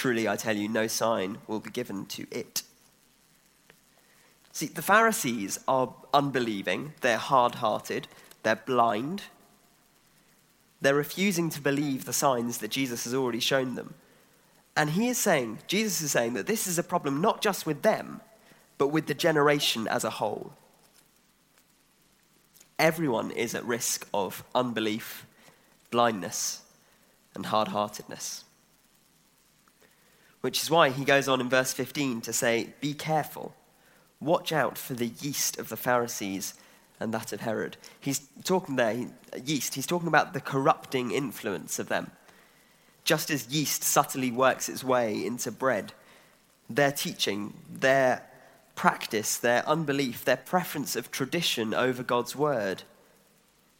Truly, 0.00 0.26
I 0.26 0.36
tell 0.36 0.56
you, 0.56 0.66
no 0.66 0.86
sign 0.86 1.36
will 1.46 1.60
be 1.60 1.68
given 1.68 2.06
to 2.06 2.26
it. 2.30 2.62
See, 4.50 4.64
the 4.64 4.80
Pharisees 4.80 5.58
are 5.68 5.92
unbelieving, 6.14 6.94
they're 7.02 7.18
hard 7.18 7.56
hearted, 7.56 8.08
they're 8.42 8.56
blind. 8.56 9.24
They're 10.80 10.94
refusing 10.94 11.50
to 11.50 11.60
believe 11.60 12.06
the 12.06 12.14
signs 12.14 12.56
that 12.58 12.70
Jesus 12.70 13.04
has 13.04 13.12
already 13.12 13.40
shown 13.40 13.74
them. 13.74 13.92
And 14.74 14.88
he 14.88 15.08
is 15.08 15.18
saying, 15.18 15.58
Jesus 15.66 16.00
is 16.00 16.12
saying 16.12 16.32
that 16.32 16.46
this 16.46 16.66
is 16.66 16.78
a 16.78 16.82
problem 16.82 17.20
not 17.20 17.42
just 17.42 17.66
with 17.66 17.82
them, 17.82 18.22
but 18.78 18.88
with 18.88 19.06
the 19.06 19.12
generation 19.12 19.86
as 19.86 20.04
a 20.04 20.08
whole. 20.08 20.54
Everyone 22.78 23.32
is 23.32 23.54
at 23.54 23.66
risk 23.66 24.08
of 24.14 24.44
unbelief, 24.54 25.26
blindness, 25.90 26.62
and 27.34 27.44
hard 27.44 27.68
heartedness. 27.68 28.44
Which 30.40 30.62
is 30.62 30.70
why 30.70 30.90
he 30.90 31.04
goes 31.04 31.28
on 31.28 31.40
in 31.40 31.48
verse 31.48 31.72
15 31.72 32.22
to 32.22 32.32
say, 32.32 32.74
Be 32.80 32.94
careful, 32.94 33.54
watch 34.20 34.52
out 34.52 34.78
for 34.78 34.94
the 34.94 35.12
yeast 35.20 35.58
of 35.58 35.68
the 35.68 35.76
Pharisees 35.76 36.54
and 36.98 37.12
that 37.14 37.32
of 37.32 37.40
Herod. 37.40 37.76
He's 37.98 38.28
talking 38.44 38.76
there, 38.76 39.06
yeast, 39.44 39.74
he's 39.74 39.86
talking 39.86 40.08
about 40.08 40.32
the 40.32 40.40
corrupting 40.40 41.10
influence 41.10 41.78
of 41.78 41.88
them. 41.88 42.10
Just 43.04 43.30
as 43.30 43.48
yeast 43.48 43.82
subtly 43.82 44.30
works 44.30 44.68
its 44.68 44.84
way 44.84 45.24
into 45.24 45.50
bread, 45.50 45.92
their 46.68 46.92
teaching, 46.92 47.54
their 47.70 48.22
practice, 48.74 49.36
their 49.36 49.66
unbelief, 49.68 50.24
their 50.24 50.36
preference 50.36 50.94
of 50.96 51.10
tradition 51.10 51.74
over 51.74 52.02
God's 52.02 52.36
word 52.36 52.82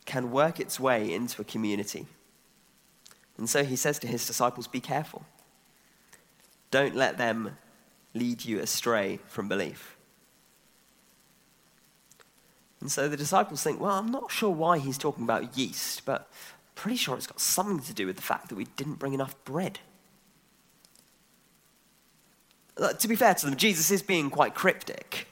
can 0.06 0.30
work 0.30 0.58
its 0.58 0.80
way 0.80 1.12
into 1.12 1.40
a 1.40 1.44
community. 1.44 2.06
And 3.38 3.48
so 3.48 3.64
he 3.64 3.76
says 3.76 3.98
to 4.00 4.06
his 4.06 4.26
disciples, 4.26 4.66
Be 4.66 4.80
careful. 4.80 5.24
Don't 6.70 6.94
let 6.94 7.18
them 7.18 7.56
lead 8.14 8.44
you 8.44 8.60
astray 8.60 9.18
from 9.26 9.48
belief. 9.48 9.96
And 12.80 12.90
so 12.90 13.08
the 13.08 13.16
disciples 13.16 13.62
think, 13.62 13.80
well, 13.80 13.98
I'm 13.98 14.10
not 14.10 14.30
sure 14.30 14.50
why 14.50 14.78
he's 14.78 14.96
talking 14.96 15.24
about 15.24 15.56
yeast, 15.56 16.04
but 16.04 16.22
I'm 16.22 16.74
pretty 16.74 16.96
sure 16.96 17.16
it's 17.16 17.26
got 17.26 17.40
something 17.40 17.80
to 17.80 17.92
do 17.92 18.06
with 18.06 18.16
the 18.16 18.22
fact 18.22 18.48
that 18.48 18.54
we 18.54 18.64
didn't 18.76 18.94
bring 18.94 19.12
enough 19.12 19.36
bread. 19.44 19.80
To 22.98 23.08
be 23.08 23.16
fair 23.16 23.34
to 23.34 23.46
them, 23.46 23.56
Jesus 23.56 23.90
is 23.90 24.00
being 24.00 24.30
quite 24.30 24.54
cryptic. 24.54 25.28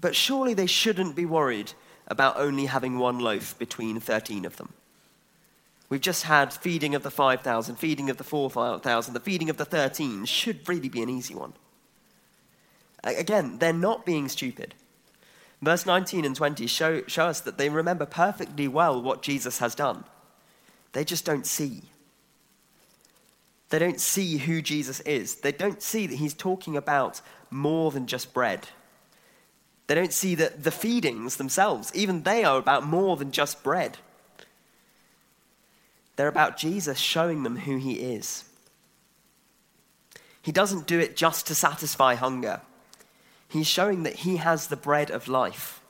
But 0.00 0.14
surely 0.14 0.54
they 0.54 0.66
shouldn't 0.66 1.16
be 1.16 1.26
worried 1.26 1.72
about 2.06 2.36
only 2.36 2.66
having 2.66 2.98
one 2.98 3.18
loaf 3.18 3.58
between 3.58 3.98
13 3.98 4.44
of 4.44 4.56
them. 4.56 4.72
We've 5.88 6.00
just 6.00 6.24
had 6.24 6.52
feeding 6.52 6.94
of 6.94 7.02
the 7.02 7.10
5,000, 7.10 7.76
feeding 7.76 8.10
of 8.10 8.16
the 8.16 8.24
4,000, 8.24 9.14
the 9.14 9.20
feeding 9.20 9.50
of 9.50 9.56
the 9.56 9.64
13 9.64 10.24
should 10.24 10.68
really 10.68 10.88
be 10.88 11.02
an 11.02 11.08
easy 11.08 11.34
one. 11.34 11.52
Again, 13.04 13.58
they're 13.58 13.72
not 13.72 14.04
being 14.04 14.28
stupid. 14.28 14.74
Verse 15.62 15.86
19 15.86 16.24
and 16.24 16.34
20 16.34 16.66
show, 16.66 17.02
show 17.06 17.26
us 17.26 17.40
that 17.40 17.56
they 17.56 17.68
remember 17.68 18.04
perfectly 18.04 18.66
well 18.66 19.00
what 19.00 19.22
Jesus 19.22 19.58
has 19.58 19.74
done. 19.74 20.04
They 20.92 21.04
just 21.04 21.24
don't 21.24 21.46
see. 21.46 21.82
They 23.68 23.78
don't 23.78 24.00
see 24.00 24.38
who 24.38 24.62
Jesus 24.62 25.00
is. 25.00 25.36
They 25.36 25.52
don't 25.52 25.82
see 25.82 26.06
that 26.06 26.16
he's 26.16 26.34
talking 26.34 26.76
about 26.76 27.20
more 27.50 27.90
than 27.90 28.06
just 28.06 28.34
bread. 28.34 28.68
They 29.86 29.94
don't 29.94 30.12
see 30.12 30.34
that 30.36 30.64
the 30.64 30.70
feedings 30.70 31.36
themselves, 31.36 31.92
even 31.94 32.22
they 32.22 32.44
are 32.44 32.58
about 32.58 32.84
more 32.84 33.16
than 33.16 33.30
just 33.30 33.62
bread. 33.62 33.98
They're 36.16 36.28
about 36.28 36.56
Jesus 36.56 36.98
showing 36.98 37.42
them 37.42 37.56
who 37.56 37.76
he 37.76 37.94
is. 37.94 38.44
He 40.42 40.52
doesn't 40.52 40.86
do 40.86 40.98
it 40.98 41.16
just 41.16 41.46
to 41.46 41.54
satisfy 41.54 42.14
hunger. 42.14 42.60
He's 43.48 43.66
showing 43.66 44.02
that 44.04 44.16
he 44.16 44.36
has 44.36 44.66
the 44.66 44.76
bread 44.76 45.10
of 45.10 45.28
life. 45.28 45.80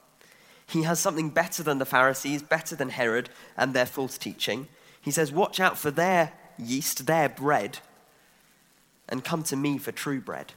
He 0.66 0.82
has 0.82 0.98
something 0.98 1.30
better 1.30 1.62
than 1.62 1.78
the 1.78 1.84
Pharisees, 1.84 2.42
better 2.42 2.74
than 2.74 2.88
Herod 2.88 3.30
and 3.56 3.72
their 3.72 3.86
false 3.86 4.18
teaching. 4.18 4.68
He 5.00 5.10
says, 5.10 5.30
Watch 5.30 5.60
out 5.60 5.78
for 5.78 5.90
their 5.90 6.32
yeast, 6.58 7.06
their 7.06 7.28
bread, 7.28 7.78
and 9.08 9.22
come 9.22 9.42
to 9.44 9.56
me 9.56 9.78
for 9.78 9.92
true 9.92 10.20
bread, 10.20 10.54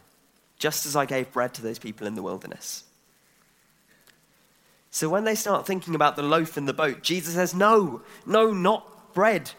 just 0.57 0.85
as 0.85 0.95
I 0.95 1.05
gave 1.05 1.31
bread 1.31 1.53
to 1.55 1.61
those 1.61 1.77
people 1.77 2.07
in 2.07 2.15
the 2.15 2.23
wilderness. 2.23 2.85
So 4.91 5.07
when 5.09 5.23
they 5.23 5.35
start 5.35 5.67
thinking 5.67 5.93
about 5.93 6.15
the 6.15 6.23
loaf 6.23 6.57
in 6.57 6.65
the 6.65 6.73
boat, 6.73 7.03
Jesus 7.03 7.35
says, 7.35 7.53
No, 7.53 8.01
no, 8.25 8.51
not 8.51 8.87
bread. 9.13 9.51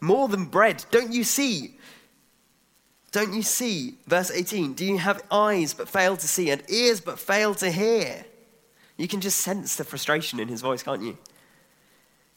More 0.00 0.28
than 0.28 0.44
bread. 0.46 0.84
Don't 0.90 1.12
you 1.12 1.24
see? 1.24 1.76
Don't 3.10 3.32
you 3.32 3.42
see? 3.42 3.94
Verse 4.06 4.30
18 4.30 4.74
Do 4.74 4.84
you 4.84 4.98
have 4.98 5.22
eyes 5.30 5.74
but 5.74 5.88
fail 5.88 6.16
to 6.16 6.28
see 6.28 6.50
and 6.50 6.62
ears 6.68 7.00
but 7.00 7.18
fail 7.18 7.54
to 7.56 7.70
hear? 7.70 8.24
You 8.96 9.08
can 9.08 9.20
just 9.20 9.40
sense 9.40 9.76
the 9.76 9.84
frustration 9.84 10.40
in 10.40 10.48
his 10.48 10.60
voice, 10.60 10.82
can't 10.82 11.02
you? 11.02 11.16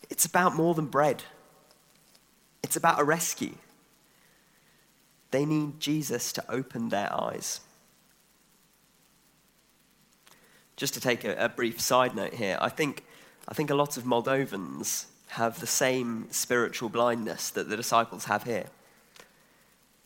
It's 0.10 0.25
about 0.25 0.56
more 0.56 0.74
than 0.74 0.86
bread, 0.86 1.24
it's 2.63 2.75
about 2.75 3.00
a 3.00 3.04
rescue. 3.04 3.56
They 5.32 5.46
need 5.46 5.80
Jesus 5.80 6.34
to 6.34 6.51
open 6.51 6.90
their 6.90 7.10
eyes. 7.13 7.62
Just 10.75 10.94
to 10.96 11.00
take 11.00 11.24
a, 11.24 11.46
a 11.46 11.48
brief 11.48 11.80
side 11.80 12.16
note 12.16 12.34
here, 12.34 12.58
I 12.60 12.68
think, 12.68 13.06
I 13.48 13.54
think 13.54 13.70
a 13.70 13.75
lot 13.75 13.96
of 13.96 14.04
Moldovans 14.04 15.06
have 15.32 15.62
the 15.62 15.68
same 15.68 16.28
spiritual 16.30 16.90
blindness 16.90 17.52
that 17.52 17.70
the 17.70 17.78
disciples 17.78 18.26
have 18.26 18.44
here. 18.44 18.66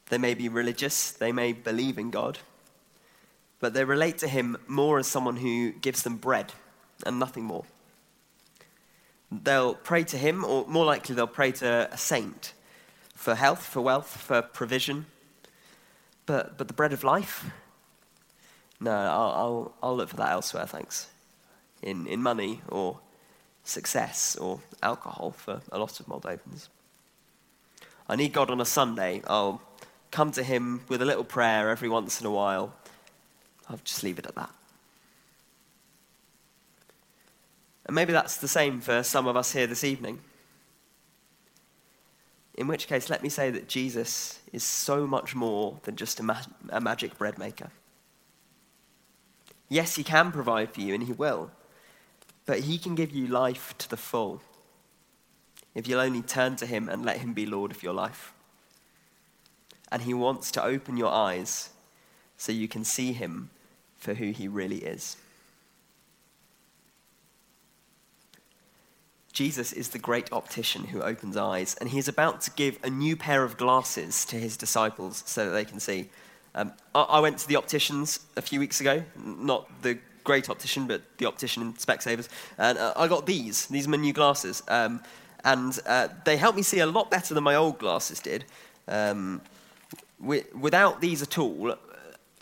They 0.09 0.19
may 0.19 0.35
be 0.35 0.47
religious, 0.49 1.11
they 1.11 1.31
may 1.31 1.51
believe 1.51 1.97
in 1.97 2.11
God, 2.11 2.37
but 3.59 3.73
they 3.73 3.83
relate 3.83 4.19
to 4.19 4.27
him 4.27 4.55
more 4.67 4.99
as 4.99 5.07
someone 5.07 5.37
who 5.37 5.71
gives 5.71 6.03
them 6.03 6.17
bread 6.17 6.53
and 7.07 7.17
nothing 7.17 7.43
more. 7.43 7.65
They'll 9.31 9.73
pray 9.73 10.03
to 10.03 10.17
him, 10.17 10.45
or 10.45 10.67
more 10.67 10.85
likely, 10.85 11.15
they'll 11.15 11.25
pray 11.25 11.51
to 11.53 11.89
a 11.91 11.97
saint 11.97 12.53
for 13.15 13.33
health, 13.33 13.65
for 13.65 13.81
wealth, 13.81 14.17
for 14.17 14.43
provision. 14.43 15.07
But, 16.27 16.55
but 16.55 16.67
the 16.67 16.73
bread 16.75 16.93
of 16.93 17.03
life? 17.03 17.49
No, 18.79 18.91
I'll, 18.91 19.31
I'll, 19.31 19.73
I'll 19.81 19.97
look 19.97 20.09
for 20.09 20.17
that 20.17 20.33
elsewhere, 20.33 20.67
thanks. 20.67 21.07
In, 21.81 22.05
in 22.05 22.21
money 22.21 22.61
or 22.67 22.99
success 23.65 24.35
or 24.35 24.61
alcohol 24.81 25.31
for 25.31 25.61
a 25.71 25.77
lot 25.77 25.99
of 25.99 26.05
Moldovans. 26.05 26.69
I 28.07 28.15
need 28.15 28.33
God 28.33 28.49
on 28.49 28.61
a 28.61 28.65
Sunday. 28.65 29.21
I'll 29.27 29.61
come 30.11 30.31
to 30.31 30.43
Him 30.43 30.81
with 30.87 31.01
a 31.01 31.05
little 31.05 31.23
prayer 31.23 31.69
every 31.69 31.89
once 31.89 32.21
in 32.21 32.27
a 32.27 32.31
while 32.31 32.73
I'll 33.69 33.79
just 33.83 34.03
leave 34.03 34.19
it 34.19 34.25
at 34.25 34.35
that. 34.35 34.49
And 37.85 37.95
maybe 37.95 38.13
that's 38.13 38.37
the 38.37 38.47
same 38.47 38.81
for 38.81 39.03
some 39.03 39.27
of 39.27 39.35
us 39.35 39.51
here 39.51 39.67
this 39.67 39.83
evening. 39.83 40.19
In 42.55 42.67
which 42.67 42.87
case, 42.87 43.09
let 43.09 43.21
me 43.21 43.29
say 43.29 43.49
that 43.51 43.67
Jesus 43.67 44.39
is 44.53 44.63
so 44.63 45.05
much 45.05 45.35
more 45.35 45.77
than 45.83 45.95
just 45.95 46.19
a, 46.19 46.23
ma- 46.23 46.41
a 46.69 46.79
magic 46.79 47.17
bread 47.17 47.37
maker. 47.37 47.69
Yes, 49.67 49.95
he 49.95 50.03
can 50.03 50.31
provide 50.31 50.73
for 50.73 50.81
you, 50.81 50.93
and 50.93 51.03
he 51.03 51.11
will, 51.11 51.51
but 52.45 52.61
he 52.61 52.77
can 52.77 52.95
give 52.95 53.11
you 53.11 53.27
life 53.27 53.75
to 53.77 53.89
the 53.89 53.97
full 53.97 54.41
if 55.73 55.87
you'll 55.87 55.99
only 55.99 56.21
turn 56.21 56.55
to 56.55 56.65
him 56.65 56.87
and 56.87 57.03
let 57.03 57.17
him 57.17 57.33
be 57.33 57.45
Lord 57.45 57.71
of 57.71 57.83
your 57.83 57.93
life. 57.93 58.33
And 59.91 60.03
he 60.03 60.13
wants 60.13 60.51
to 60.51 60.63
open 60.63 60.97
your 60.97 61.11
eyes 61.11 61.69
so 62.37 62.51
you 62.51 62.67
can 62.67 62.83
see 62.83 63.13
him 63.13 63.49
for 63.97 64.13
who 64.13 64.31
he 64.31 64.47
really 64.47 64.77
is. 64.77 65.17
Jesus 69.33 69.73
is 69.73 69.89
the 69.89 69.99
great 69.99 70.31
optician 70.31 70.85
who 70.85 71.01
opens 71.01 71.35
eyes, 71.35 71.75
and 71.75 71.89
he 71.89 71.99
is 71.99 72.07
about 72.07 72.39
to 72.41 72.51
give 72.51 72.79
a 72.83 72.89
new 72.89 73.17
pair 73.17 73.43
of 73.43 73.57
glasses 73.57 74.23
to 74.25 74.37
his 74.37 74.55
disciples 74.55 75.23
so 75.25 75.45
that 75.45 75.51
they 75.51 75.65
can 75.65 75.81
see. 75.81 76.09
Um, 76.55 76.71
I, 76.95 77.01
I, 77.01 77.19
went 77.19 77.39
to 77.39 77.47
the 77.47 77.57
opticians 77.57 78.21
a 78.37 78.41
few 78.41 78.61
weeks 78.61 78.79
ago, 78.79 79.03
not 79.17 79.69
the 79.81 79.99
great 80.25 80.49
optician, 80.49 80.87
but 80.87 81.01
the 81.17 81.25
optician 81.25 81.63
in 81.63 81.73
Specsavers, 81.73 82.27
and 82.57 82.77
uh, 82.77 82.93
I 82.97 83.07
got 83.07 83.25
these. 83.25 83.67
These 83.67 83.87
are 83.87 83.89
my 83.89 83.97
new 83.97 84.11
glasses, 84.11 84.61
um, 84.67 85.01
and 85.45 85.79
uh, 85.87 86.09
they 86.25 86.35
help 86.35 86.57
me 86.57 86.63
see 86.63 86.79
a 86.79 86.85
lot 86.85 87.09
better 87.09 87.33
than 87.33 87.43
my 87.43 87.55
old 87.55 87.79
glasses 87.79 88.19
did. 88.19 88.43
Um, 88.89 89.41
without 90.19 91.01
these 91.01 91.21
at 91.21 91.37
all, 91.37 91.75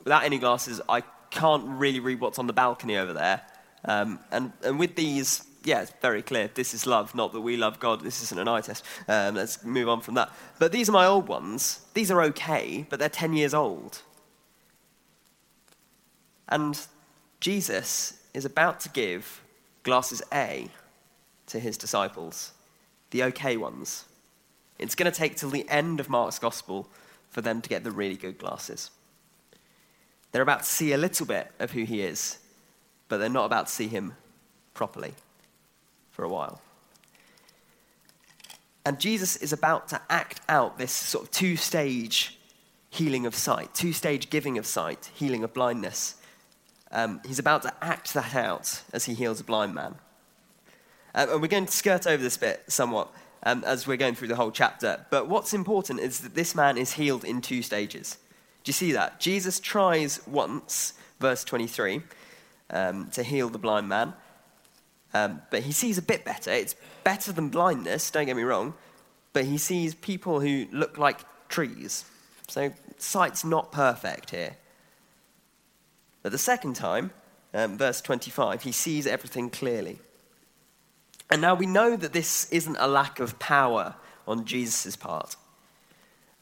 without 0.03 0.23
any 0.23 0.39
glasses, 0.39 0.81
I 0.89 1.03
can't 1.29 1.63
really 1.65 1.99
read 1.99 2.19
what's 2.19 2.39
on 2.39 2.47
the 2.47 2.53
balcony 2.53 2.97
over 2.97 3.13
there. 3.13 3.41
Um, 3.85 4.19
and, 4.31 4.53
and 4.63 4.79
with 4.79 4.95
these, 4.95 5.45
yeah, 5.63 5.81
it's 5.81 5.91
very 6.01 6.21
clear. 6.21 6.49
This 6.53 6.73
is 6.73 6.85
love, 6.85 7.13
not 7.15 7.33
that 7.33 7.41
we 7.41 7.57
love 7.57 7.79
God. 7.79 8.01
This 8.01 8.21
isn't 8.23 8.39
an 8.39 8.47
eye 8.47 8.61
test. 8.61 8.85
Um, 9.07 9.35
let's 9.35 9.63
move 9.63 9.89
on 9.89 10.01
from 10.01 10.15
that. 10.15 10.31
But 10.59 10.71
these 10.71 10.89
are 10.89 10.93
my 10.93 11.05
old 11.05 11.27
ones. 11.27 11.81
These 11.93 12.11
are 12.11 12.21
okay, 12.23 12.85
but 12.89 12.99
they're 12.99 13.09
10 13.09 13.33
years 13.33 13.53
old. 13.53 14.01
And 16.49 16.79
Jesus 17.43 18.13
is 18.33 18.45
about 18.45 18.79
to 18.79 18.89
give 18.89 19.41
glasses 19.83 20.21
A 20.33 20.69
to 21.47 21.59
his 21.59 21.77
disciples, 21.77 22.53
the 23.11 23.21
okay 23.25 23.57
ones. 23.57 24.05
It's 24.79 24.95
going 24.95 25.11
to 25.11 25.17
take 25.17 25.35
till 25.35 25.49
the 25.49 25.67
end 25.67 25.99
of 25.99 26.07
Mark's 26.07 26.39
gospel 26.39 26.87
for 27.31 27.41
them 27.41 27.61
to 27.61 27.67
get 27.67 27.83
the 27.83 27.91
really 27.91 28.15
good 28.15 28.37
glasses. 28.37 28.91
They're 30.31 30.41
about 30.41 30.59
to 30.59 30.65
see 30.65 30.93
a 30.93 30.97
little 30.97 31.25
bit 31.25 31.51
of 31.59 31.71
who 31.71 31.83
he 31.83 32.01
is, 32.01 32.37
but 33.09 33.17
they're 33.17 33.27
not 33.27 33.43
about 33.43 33.67
to 33.67 33.73
see 33.73 33.89
him 33.89 34.13
properly 34.73 35.13
for 36.11 36.23
a 36.23 36.29
while. 36.29 36.61
And 38.85 39.01
Jesus 39.01 39.35
is 39.35 39.51
about 39.51 39.89
to 39.89 39.99
act 40.09 40.39
out 40.47 40.77
this 40.77 40.93
sort 40.93 41.25
of 41.25 41.31
two 41.31 41.57
stage 41.57 42.39
healing 42.89 43.25
of 43.25 43.35
sight, 43.35 43.73
two 43.73 43.91
stage 43.91 44.29
giving 44.29 44.57
of 44.57 44.65
sight, 44.65 45.11
healing 45.13 45.43
of 45.43 45.53
blindness. 45.53 46.15
Um, 46.93 47.19
he's 47.25 47.39
about 47.39 47.63
to 47.63 47.73
act 47.81 48.13
that 48.13 48.35
out 48.35 48.83
as 48.93 49.05
he 49.05 49.15
heals 49.15 49.39
a 49.39 49.43
blind 49.43 49.73
man. 49.73 49.95
Um, 51.15 51.29
and 51.29 51.41
we're 51.41 51.47
going 51.47 51.65
to 51.65 51.71
skirt 51.71 52.07
over 52.07 52.21
this 52.21 52.37
bit 52.37 52.63
somewhat 52.67 53.11
um, 53.43 53.63
as 53.65 53.87
we're 53.87 53.97
going 53.97 54.15
through 54.15 54.29
the 54.29 54.35
whole 54.35 54.51
chapter. 54.51 55.05
But 55.09 55.27
what's 55.27 55.53
important 55.53 55.99
is 55.99 56.19
that 56.19 56.35
this 56.35 56.55
man 56.55 56.77
is 56.77 56.93
healed 56.93 57.25
in 57.25 57.41
two 57.41 57.63
stages. 57.63 58.17
Do 58.63 58.69
you 58.69 58.73
see 58.73 58.91
that? 58.93 59.19
Jesus 59.19 59.59
tries 59.59 60.25
once, 60.27 60.93
verse 61.19 61.43
23, 61.43 62.01
um, 62.69 63.09
to 63.11 63.23
heal 63.23 63.49
the 63.49 63.57
blind 63.57 63.89
man, 63.89 64.13
um, 65.13 65.41
but 65.51 65.63
he 65.63 65.71
sees 65.71 65.97
a 65.97 66.01
bit 66.01 66.23
better. 66.23 66.51
It's 66.51 66.75
better 67.03 67.31
than 67.31 67.49
blindness, 67.49 68.09
don't 68.09 68.25
get 68.25 68.37
me 68.37 68.43
wrong, 68.43 68.73
but 69.33 69.45
he 69.45 69.57
sees 69.57 69.95
people 69.95 70.39
who 70.39 70.67
look 70.71 70.97
like 70.97 71.19
trees. 71.49 72.05
So 72.47 72.71
sight's 72.97 73.43
not 73.43 73.71
perfect 73.71 74.31
here. 74.31 74.55
But 76.23 76.31
the 76.31 76.37
second 76.37 76.75
time, 76.75 77.11
um, 77.53 77.77
verse 77.77 78.01
25, 78.01 78.63
he 78.63 78.71
sees 78.71 79.05
everything 79.05 79.49
clearly. 79.49 79.99
And 81.29 81.41
now 81.41 81.53
we 81.53 81.65
know 81.65 81.95
that 81.95 82.13
this 82.13 82.51
isn't 82.51 82.77
a 82.79 82.87
lack 82.87 83.19
of 83.19 83.37
power 83.39 83.95
on 84.27 84.45
Jesus' 84.45 84.95
part. 84.95 85.35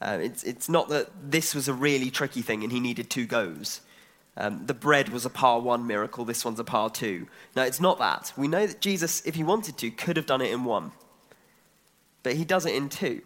Uh, 0.00 0.18
it's, 0.20 0.42
it's 0.42 0.68
not 0.68 0.88
that 0.88 1.08
this 1.30 1.54
was 1.54 1.68
a 1.68 1.74
really 1.74 2.10
tricky 2.10 2.42
thing 2.42 2.62
and 2.62 2.72
he 2.72 2.80
needed 2.80 3.10
two 3.10 3.26
goes. 3.26 3.80
Um, 4.36 4.66
the 4.66 4.74
bread 4.74 5.10
was 5.10 5.26
a 5.26 5.30
par 5.30 5.60
one 5.60 5.86
miracle, 5.86 6.24
this 6.24 6.44
one's 6.44 6.58
a 6.58 6.64
par 6.64 6.90
two. 6.90 7.26
No, 7.54 7.62
it's 7.62 7.80
not 7.80 7.98
that. 7.98 8.32
We 8.36 8.48
know 8.48 8.66
that 8.66 8.80
Jesus, 8.80 9.24
if 9.26 9.34
he 9.34 9.44
wanted 9.44 9.76
to, 9.78 9.90
could 9.90 10.16
have 10.16 10.26
done 10.26 10.40
it 10.40 10.50
in 10.50 10.64
one, 10.64 10.92
but 12.22 12.34
he 12.34 12.44
does 12.44 12.64
it 12.64 12.74
in 12.74 12.88
two. 12.88 13.20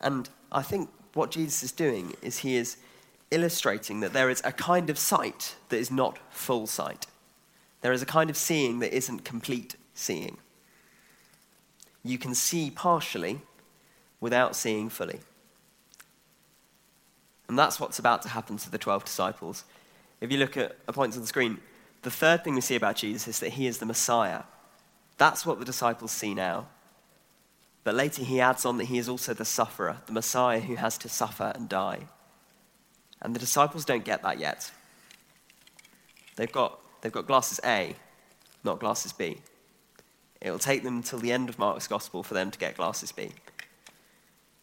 And 0.00 0.28
I 0.50 0.62
think 0.62 0.88
what 1.14 1.30
Jesus 1.30 1.62
is 1.62 1.72
doing 1.72 2.14
is 2.22 2.38
he 2.38 2.56
is 2.56 2.78
illustrating 3.30 4.00
that 4.00 4.12
there 4.12 4.30
is 4.30 4.40
a 4.44 4.52
kind 4.52 4.90
of 4.90 4.98
sight 4.98 5.56
that 5.68 5.78
is 5.78 5.90
not 5.90 6.18
full 6.30 6.66
sight. 6.66 7.06
There 7.80 7.92
is 7.92 8.02
a 8.02 8.06
kind 8.06 8.30
of 8.30 8.36
seeing 8.36 8.80
that 8.80 8.94
isn't 8.94 9.24
complete 9.24 9.76
seeing. 9.94 10.38
You 12.02 12.18
can 12.18 12.34
see 12.34 12.70
partially, 12.70 13.40
without 14.20 14.56
seeing 14.56 14.88
fully. 14.88 15.20
And 17.48 17.58
that's 17.58 17.80
what's 17.80 17.98
about 17.98 18.22
to 18.22 18.28
happen 18.28 18.56
to 18.58 18.70
the 18.70 18.78
12 18.78 19.04
disciples. 19.04 19.64
If 20.20 20.30
you 20.32 20.38
look 20.38 20.56
at 20.56 20.76
a 20.86 20.92
point 20.92 21.14
on 21.14 21.20
the 21.20 21.26
screen, 21.26 21.58
the 22.02 22.10
third 22.10 22.44
thing 22.44 22.54
we 22.54 22.60
see 22.60 22.76
about 22.76 22.96
Jesus 22.96 23.28
is 23.28 23.40
that 23.40 23.50
he 23.50 23.66
is 23.66 23.78
the 23.78 23.86
Messiah. 23.86 24.42
That's 25.16 25.46
what 25.46 25.58
the 25.58 25.64
disciples 25.64 26.12
see 26.12 26.34
now. 26.34 26.68
But 27.84 27.94
later 27.94 28.22
he 28.22 28.40
adds 28.40 28.64
on 28.64 28.76
that 28.78 28.84
he 28.84 28.98
is 28.98 29.08
also 29.08 29.32
the 29.32 29.44
sufferer, 29.44 29.98
the 30.06 30.12
Messiah 30.12 30.60
who 30.60 30.76
has 30.76 30.98
to 30.98 31.08
suffer 31.08 31.52
and 31.54 31.68
die. 31.68 32.08
And 33.20 33.34
the 33.34 33.38
disciples 33.38 33.84
don't 33.84 34.04
get 34.04 34.22
that 34.22 34.38
yet. 34.38 34.70
They've 36.36 36.50
got, 36.50 36.78
they've 37.00 37.12
got 37.12 37.26
glasses 37.26 37.60
A, 37.64 37.96
not 38.64 38.78
glasses 38.78 39.12
B. 39.12 39.38
It'll 40.40 40.58
take 40.58 40.84
them 40.84 40.98
until 40.98 41.18
the 41.18 41.32
end 41.32 41.48
of 41.48 41.58
Mark's 41.58 41.88
gospel 41.88 42.22
for 42.22 42.34
them 42.34 42.50
to 42.50 42.58
get 42.58 42.76
glasses 42.76 43.10
B. 43.10 43.30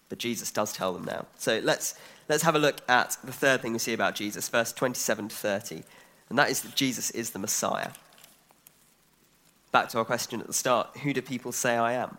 But 0.07 0.19
Jesus 0.19 0.51
does 0.51 0.71
tell 0.71 0.93
them 0.93 1.03
now. 1.03 1.25
So 1.37 1.59
let's, 1.63 1.95
let's 2.29 2.43
have 2.43 2.55
a 2.55 2.59
look 2.59 2.79
at 2.87 3.17
the 3.23 3.33
third 3.33 3.61
thing 3.61 3.73
we 3.73 3.79
see 3.79 3.93
about 3.93 4.15
Jesus, 4.15 4.47
verse 4.47 4.71
27 4.71 5.29
to 5.29 5.35
30. 5.35 5.83
And 6.29 6.37
that 6.37 6.49
is 6.49 6.61
that 6.61 6.75
Jesus 6.75 7.11
is 7.11 7.31
the 7.31 7.39
Messiah. 7.39 7.91
Back 9.71 9.89
to 9.89 9.97
our 9.97 10.05
question 10.05 10.39
at 10.39 10.47
the 10.47 10.53
start 10.53 10.97
who 11.03 11.13
do 11.13 11.21
people 11.21 11.51
say 11.51 11.75
I 11.75 11.93
am? 11.93 12.17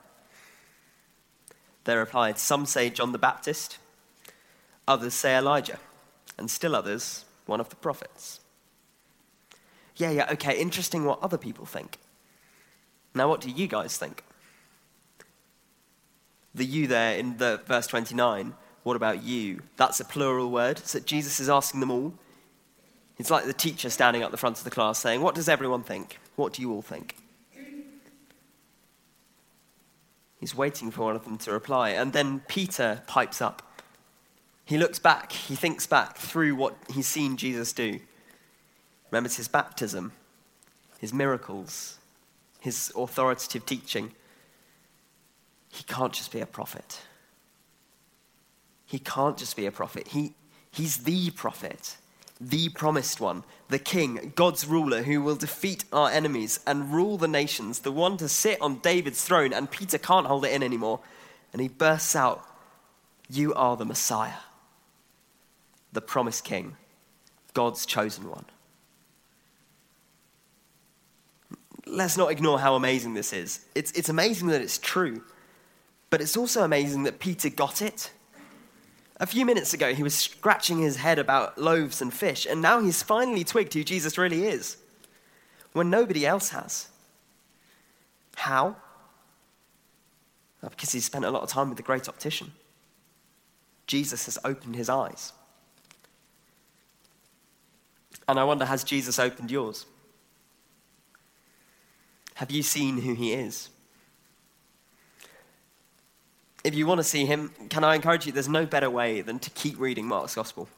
They 1.85 1.96
replied, 1.96 2.38
Some 2.38 2.66
say 2.66 2.90
John 2.90 3.12
the 3.12 3.18
Baptist, 3.18 3.79
others 4.87 5.14
say 5.14 5.37
Elijah, 5.37 5.79
and 6.38 6.51
still 6.51 6.77
others, 6.77 7.25
one 7.46 7.61
of 7.61 7.68
the 7.68 7.77
prophets. 7.77 8.40
Yeah, 9.96 10.11
yeah, 10.11 10.33
okay, 10.33 10.59
interesting 10.59 11.05
what 11.05 11.22
other 11.22 11.38
people 11.38 11.64
think. 11.64 11.99
Now, 13.14 13.29
what 13.29 13.40
do 13.40 13.51
you 13.51 13.66
guys 13.66 13.96
think? 13.96 14.22
The 16.55 16.64
you 16.64 16.87
there 16.87 17.16
in 17.16 17.38
the 17.38 17.61
verse 17.66 17.87
29, 17.87 18.55
what 18.83 18.96
about 18.96 19.22
you? 19.22 19.62
That's 19.77 20.01
a 20.01 20.05
plural 20.05 20.51
word, 20.51 20.79
so 20.79 21.01
Jesus 21.01 21.40
is 21.40 21.49
asking 21.49 21.81
them 21.81 21.90
all. 21.90 22.12
It's 23.18 23.31
like 23.31 23.46
the 23.46 23.53
teacher 23.53 23.88
standing 23.88 24.22
up 24.22 24.31
the 24.31 24.37
front 24.37 24.59
of 24.59 24.64
the 24.64 24.70
class 24.70 24.99
saying, 24.99 25.22
What 25.22 25.35
does 25.35 25.49
everyone 25.49 25.83
think? 25.83 26.18
What 26.37 26.53
do 26.53 26.62
you 26.62 26.72
all 26.72 26.83
think? 26.83 27.16
He's 30.38 30.55
waiting 30.55 30.90
for 30.90 31.03
one 31.03 31.16
of 31.16 31.25
them 31.25 31.38
to 31.38 31.53
reply. 31.53 31.90
And 31.90 32.12
then 32.12 32.40
Peter 32.46 33.03
pipes 33.07 33.40
up. 33.40 33.62
He 34.67 34.77
looks 34.77 34.99
back, 34.99 35.33
he 35.33 35.55
thinks 35.55 35.87
back 35.87 36.19
through 36.19 36.55
what 36.57 36.77
he's 36.93 37.07
seen 37.07 37.39
Jesus 37.39 37.73
do. 37.73 38.01
Remembers 39.11 39.37
his 39.37 39.49
baptism, 39.49 40.13
his 40.99 41.15
miracles, 41.15 41.99
his 42.61 42.93
authoritative 42.95 43.65
teaching. 43.65 44.13
He 45.71 45.85
can't 45.85 46.13
just 46.13 46.33
be 46.33 46.41
a 46.41 46.47
prophet. 46.47 47.01
He 48.85 48.99
can't 48.99 49.39
just 49.39 49.57
be 49.57 49.67
a 49.67 49.73
prophet. 49.73 50.09
He, 50.09 50.35
he's 50.71 50.99
the 50.99 51.31
prophet 51.31 51.97
the 52.41 52.69
promised 52.71 53.21
one, 53.21 53.45
the 53.69 53.79
king, 53.79 54.33
God's 54.35 54.67
ruler 54.67 55.03
who 55.03 55.23
will 55.23 55.37
defeat 55.37 55.85
our 55.93 56.11
enemies 56.11 56.61
and 56.67 56.93
rule 56.93 57.17
the 57.17 57.29
nations, 57.29 57.81
the 57.81 57.93
one 57.93 58.17
to 58.19 58.29
sit 58.29 58.61
on 58.61 58.79
David's 58.81 59.25
throne. 59.25 59.53
And 59.53 59.71
Peter 59.71 59.99
can't 59.99 60.27
hold 60.27 60.45
it 60.45 60.53
in 60.53 60.63
anymore. 60.63 61.01
And 61.53 61.63
he 61.63 61.69
bursts 61.69 62.15
out, 62.15 62.45
You 63.29 63.55
are 63.55 63.77
the 63.77 63.87
Messiah, 63.87 64.41
the 65.97 66.01
promised 66.01 66.45
king, 66.45 66.77
God's 67.53 67.85
chosen 67.85 68.31
one. 68.31 68.45
Let's 71.87 72.17
not 72.17 72.31
ignore 72.31 72.61
how 72.61 72.77
amazing 72.77 73.15
this 73.15 73.33
is. 73.33 73.65
It's, 73.75 73.91
it's 73.93 74.09
amazing 74.09 74.49
that 74.49 74.63
it's 74.63 74.79
true, 74.79 75.23
but 76.11 76.21
it's 76.21 76.37
also 76.37 76.63
amazing 76.63 77.03
that 77.03 77.19
Peter 77.19 77.49
got 77.49 77.83
it 77.83 78.11
a 79.19 79.27
few 79.27 79.47
minutes 79.47 79.73
ago, 79.73 79.95
he 79.95 80.03
was 80.03 80.15
scratching 80.15 80.79
his 80.79 80.97
head 80.97 81.19
about 81.19 81.57
loaves 81.57 82.03
and 82.03 82.13
fish, 82.13 82.47
and 82.49 82.61
now 82.61 82.81
he's 82.81 83.03
finally 83.03 83.45
twigged 83.45 83.73
who 83.73 83.83
Jesus 83.83 84.19
really 84.19 84.45
is 84.45 84.77
when 85.73 85.89
nobody 85.89 86.27
else 86.27 86.51
has. 86.51 86.89
How? 88.37 88.77
Because 90.61 90.93
he's 90.93 91.05
spent 91.05 91.25
a 91.25 91.31
lot 91.31 91.43
of 91.43 91.49
time 91.49 91.69
with 91.69 91.79
the 91.79 91.83
great 91.83 92.09
optician. 92.09 92.53
Jesus 93.87 94.27
has 94.27 94.39
opened 94.45 94.77
his 94.77 94.91
eyes. 94.91 95.33
And 98.29 98.41
I 98.41 98.45
wonder, 98.45 98.65
has 98.65 98.85
Jesus 98.85 99.19
opened 99.19 99.51
yours? 99.51 99.87
Have 102.35 102.51
you 102.51 102.62
seen 102.62 103.01
who 103.01 103.15
he 103.15 103.33
is? 103.33 103.71
if 106.67 106.75
you 106.75 106.85
want 106.85 106.99
to 106.99 107.05
see 107.05 107.25
him, 107.25 107.53
can 107.69 107.85
I 107.85 107.95
encourage 107.95 108.27
you? 108.27 108.33
There's 108.33 108.49
no 108.49 108.67
better 108.67 108.91
way 108.91 109.21
than 109.21 109.39
to 109.39 109.51
keep 109.51 109.79
reading 109.79 110.05
Mark's 110.05 110.35
Gospel 110.35 110.69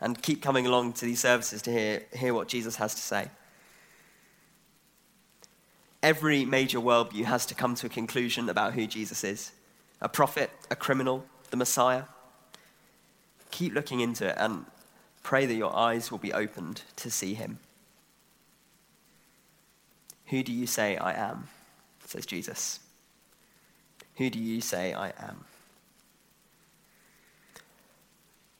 and 0.00 0.20
keep 0.22 0.40
coming 0.40 0.66
along 0.66 0.94
to 0.94 1.04
these 1.04 1.20
services 1.20 1.60
to 1.62 1.70
hear, 1.70 2.02
hear 2.14 2.32
what 2.32 2.48
Jesus 2.48 2.76
has 2.76 2.94
to 2.94 3.00
say. 3.02 3.28
Every 6.02 6.46
major 6.46 6.78
worldview 6.78 7.24
has 7.24 7.44
to 7.46 7.54
come 7.54 7.74
to 7.74 7.86
a 7.86 7.90
conclusion 7.90 8.48
about 8.48 8.72
who 8.72 8.86
Jesus 8.86 9.22
is 9.22 9.52
a 10.00 10.08
prophet, 10.08 10.50
a 10.70 10.76
criminal, 10.76 11.26
the 11.50 11.58
Messiah. 11.58 12.04
Keep 13.50 13.74
looking 13.74 14.00
into 14.00 14.28
it 14.28 14.36
and 14.38 14.64
pray 15.22 15.46
that 15.46 15.54
your 15.54 15.74
eyes 15.76 16.10
will 16.10 16.18
be 16.18 16.32
opened 16.32 16.82
to 16.96 17.10
see 17.10 17.34
him. 17.34 17.58
Who 20.26 20.42
do 20.42 20.52
you 20.52 20.66
say 20.66 20.96
I 20.96 21.12
am? 21.12 21.48
says 22.10 22.26
Jesus. 22.26 22.80
Who 24.16 24.30
do 24.30 24.38
you 24.38 24.60
say 24.60 24.92
I 24.92 25.08
am? 25.08 25.44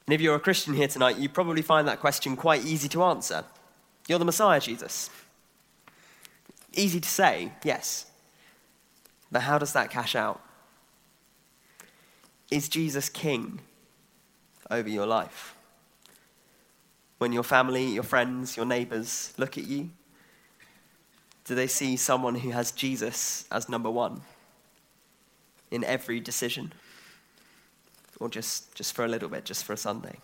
And 0.07 0.14
if 0.14 0.20
you're 0.20 0.37
a 0.37 0.40
Christian 0.40 0.75
here 0.75 0.88
tonight, 0.88 1.18
you 1.18 1.29
probably 1.29 1.62
find 1.62 1.87
that 1.87 2.01
question 2.01 2.37
quite 2.37 2.64
easy 2.64 2.88
to 2.90 3.03
answer. 3.03 3.44
You're 4.09 4.18
the 4.18 4.25
Messiah, 4.25 4.61
Jesus. 4.61 5.11
Easy 6.73 7.01
to 7.01 7.09
say, 7.09 7.53
yes. 7.64 8.07
But 9.31 9.42
how 9.42 9.59
does 9.59 9.73
that 9.73 9.90
cash 9.90 10.14
out? 10.14 10.40
Is 12.51 12.68
Jesus 12.68 13.09
king 13.09 13.61
over 14.70 14.88
your 14.88 15.07
life? 15.07 15.55
When 17.21 17.33
your 17.33 17.45
family, 17.45 17.87
your 17.87 18.03
friends, 18.03 18.57
your 18.57 18.67
neighbors 18.67 19.33
look 19.39 19.57
at 19.57 19.65
you, 19.67 19.91
do 21.45 21.55
they 21.55 21.69
see 21.69 21.97
someone 21.97 22.35
who 22.35 22.51
has 22.51 22.73
Jesus 22.73 23.45
as 23.51 23.69
number 23.69 23.91
one? 23.91 24.23
in 25.71 25.85
every 25.85 26.21
decision? 26.21 26.73
Or 28.19 28.29
just, 28.29 28.75
just 28.75 28.95
for 28.95 29.05
a 29.05 29.09
little 29.09 29.29
bit, 29.29 29.45
just 29.45 29.65
for 29.65 29.73
a 29.73 29.77
Sunday? 29.77 30.19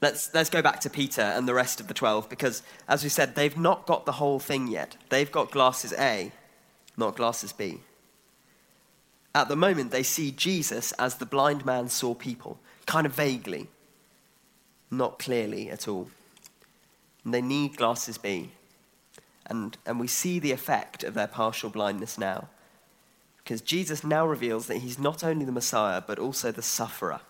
Let's, 0.00 0.32
let's 0.32 0.48
go 0.48 0.62
back 0.62 0.80
to 0.80 0.90
Peter 0.90 1.22
and 1.22 1.48
the 1.48 1.54
rest 1.54 1.80
of 1.80 1.88
the 1.88 1.94
12 1.94 2.30
because, 2.30 2.62
as 2.86 3.02
we 3.02 3.08
said, 3.08 3.34
they've 3.34 3.56
not 3.56 3.86
got 3.86 4.06
the 4.06 4.12
whole 4.12 4.38
thing 4.38 4.68
yet. 4.68 4.96
They've 5.08 5.30
got 5.30 5.50
glasses 5.50 5.92
A, 5.98 6.32
not 6.96 7.16
glasses 7.16 7.52
B. 7.52 7.80
At 9.34 9.48
the 9.48 9.56
moment, 9.56 9.90
they 9.90 10.02
see 10.02 10.30
Jesus 10.30 10.92
as 10.92 11.16
the 11.16 11.26
blind 11.26 11.64
man 11.64 11.88
saw 11.88 12.14
people, 12.14 12.58
kind 12.86 13.06
of 13.06 13.14
vaguely, 13.14 13.68
not 14.90 15.18
clearly 15.18 15.70
at 15.70 15.86
all. 15.86 16.08
And 17.24 17.34
they 17.34 17.42
need 17.42 17.76
glasses 17.76 18.18
B. 18.18 18.50
And, 19.46 19.76
and 19.86 20.00
we 20.00 20.06
see 20.06 20.38
the 20.38 20.52
effect 20.52 21.04
of 21.04 21.14
their 21.14 21.26
partial 21.26 21.70
blindness 21.70 22.18
now. 22.18 22.48
Because 23.38 23.60
Jesus 23.60 24.04
now 24.04 24.26
reveals 24.26 24.66
that 24.66 24.78
he's 24.78 24.98
not 24.98 25.24
only 25.24 25.44
the 25.44 25.52
Messiah, 25.52 26.02
but 26.06 26.18
also 26.18 26.52
the 26.52 26.62
sufferer. 26.62 27.20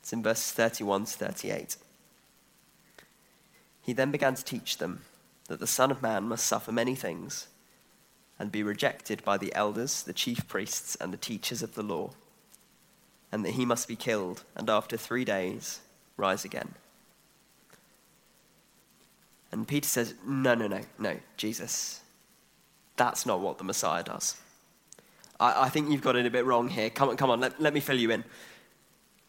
It's 0.00 0.12
in 0.12 0.22
verses 0.22 0.52
31 0.52 1.04
to 1.04 1.12
38. 1.12 1.76
He 3.82 3.92
then 3.92 4.10
began 4.10 4.34
to 4.34 4.44
teach 4.44 4.78
them 4.78 5.02
that 5.48 5.60
the 5.60 5.66
Son 5.66 5.90
of 5.90 6.02
Man 6.02 6.24
must 6.24 6.46
suffer 6.46 6.72
many 6.72 6.94
things 6.94 7.48
and 8.38 8.52
be 8.52 8.62
rejected 8.62 9.24
by 9.24 9.36
the 9.36 9.54
elders, 9.54 10.02
the 10.02 10.12
chief 10.12 10.46
priests, 10.46 10.96
and 10.96 11.12
the 11.12 11.18
teachers 11.18 11.62
of 11.62 11.74
the 11.74 11.82
law, 11.82 12.10
and 13.32 13.44
that 13.44 13.52
he 13.52 13.64
must 13.64 13.88
be 13.88 13.96
killed 13.96 14.44
and 14.56 14.70
after 14.70 14.96
three 14.96 15.24
days 15.24 15.80
rise 16.16 16.44
again. 16.44 16.74
And 19.50 19.66
Peter 19.66 19.88
says, 19.88 20.14
No, 20.26 20.54
no, 20.54 20.66
no, 20.66 20.80
no, 20.98 21.16
Jesus. 21.36 22.00
That's 22.96 23.24
not 23.24 23.40
what 23.40 23.58
the 23.58 23.64
Messiah 23.64 24.02
does. 24.02 24.36
I, 25.40 25.64
I 25.64 25.68
think 25.68 25.90
you've 25.90 26.02
got 26.02 26.16
it 26.16 26.26
a 26.26 26.30
bit 26.30 26.44
wrong 26.44 26.68
here. 26.68 26.90
Come 26.90 27.10
on, 27.10 27.16
come 27.16 27.30
on, 27.30 27.40
let, 27.40 27.60
let 27.60 27.72
me 27.72 27.80
fill 27.80 27.98
you 27.98 28.10
in. 28.10 28.24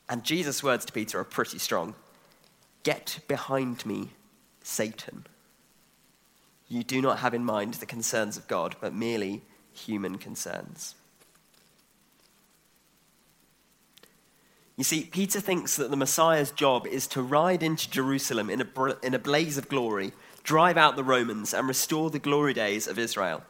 And 0.09 0.23
Jesus' 0.23 0.63
words 0.63 0.85
to 0.85 0.93
Peter 0.93 1.19
are 1.19 1.23
pretty 1.23 1.59
strong 1.59 1.95
Get 2.83 3.19
behind 3.27 3.85
me, 3.85 4.09
Satan. 4.63 5.25
You 6.69 6.83
do 6.83 7.01
not 7.01 7.19
have 7.19 7.33
in 7.33 7.43
mind 7.43 7.73
the 7.75 7.85
concerns 7.85 8.37
of 8.37 8.47
God, 8.47 8.75
but 8.79 8.93
merely 8.93 9.41
human 9.73 10.17
concerns. 10.17 10.95
You 14.77 14.85
see, 14.85 15.03
Peter 15.03 15.41
thinks 15.41 15.75
that 15.75 15.91
the 15.91 15.97
Messiah's 15.97 16.51
job 16.51 16.87
is 16.87 17.05
to 17.07 17.21
ride 17.21 17.63
into 17.63 17.89
Jerusalem 17.89 18.49
in 18.49 18.61
a, 18.61 18.95
in 19.03 19.13
a 19.13 19.19
blaze 19.19 19.57
of 19.57 19.67
glory, 19.67 20.13
drive 20.43 20.77
out 20.77 20.95
the 20.95 21.03
Romans, 21.03 21.53
and 21.53 21.67
restore 21.67 22.09
the 22.09 22.19
glory 22.19 22.53
days 22.53 22.87
of 22.87 22.97
Israel, 22.97 23.43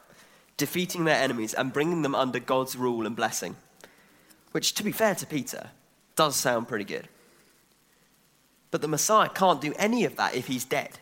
defeating 0.58 1.04
their 1.04 1.22
enemies 1.22 1.54
and 1.54 1.72
bringing 1.72 2.02
them 2.02 2.16
under 2.16 2.40
God's 2.40 2.76
rule 2.76 3.06
and 3.06 3.16
blessing. 3.16 3.58
Which, 4.54 4.74
to 4.74 4.84
be 4.84 4.92
fair 4.92 5.14
to 5.14 5.28
Peter, 5.28 5.70
does 6.16 6.36
sound 6.36 6.68
pretty 6.68 6.86
good. 6.86 7.08
But 8.72 8.82
the 8.82 8.88
Messiah 8.88 9.30
can't 9.30 9.62
do 9.62 9.74
any 9.78 10.06
of 10.06 10.16
that 10.16 10.34
if 10.34 10.48
he's 10.48 10.66
dead, 10.66 10.98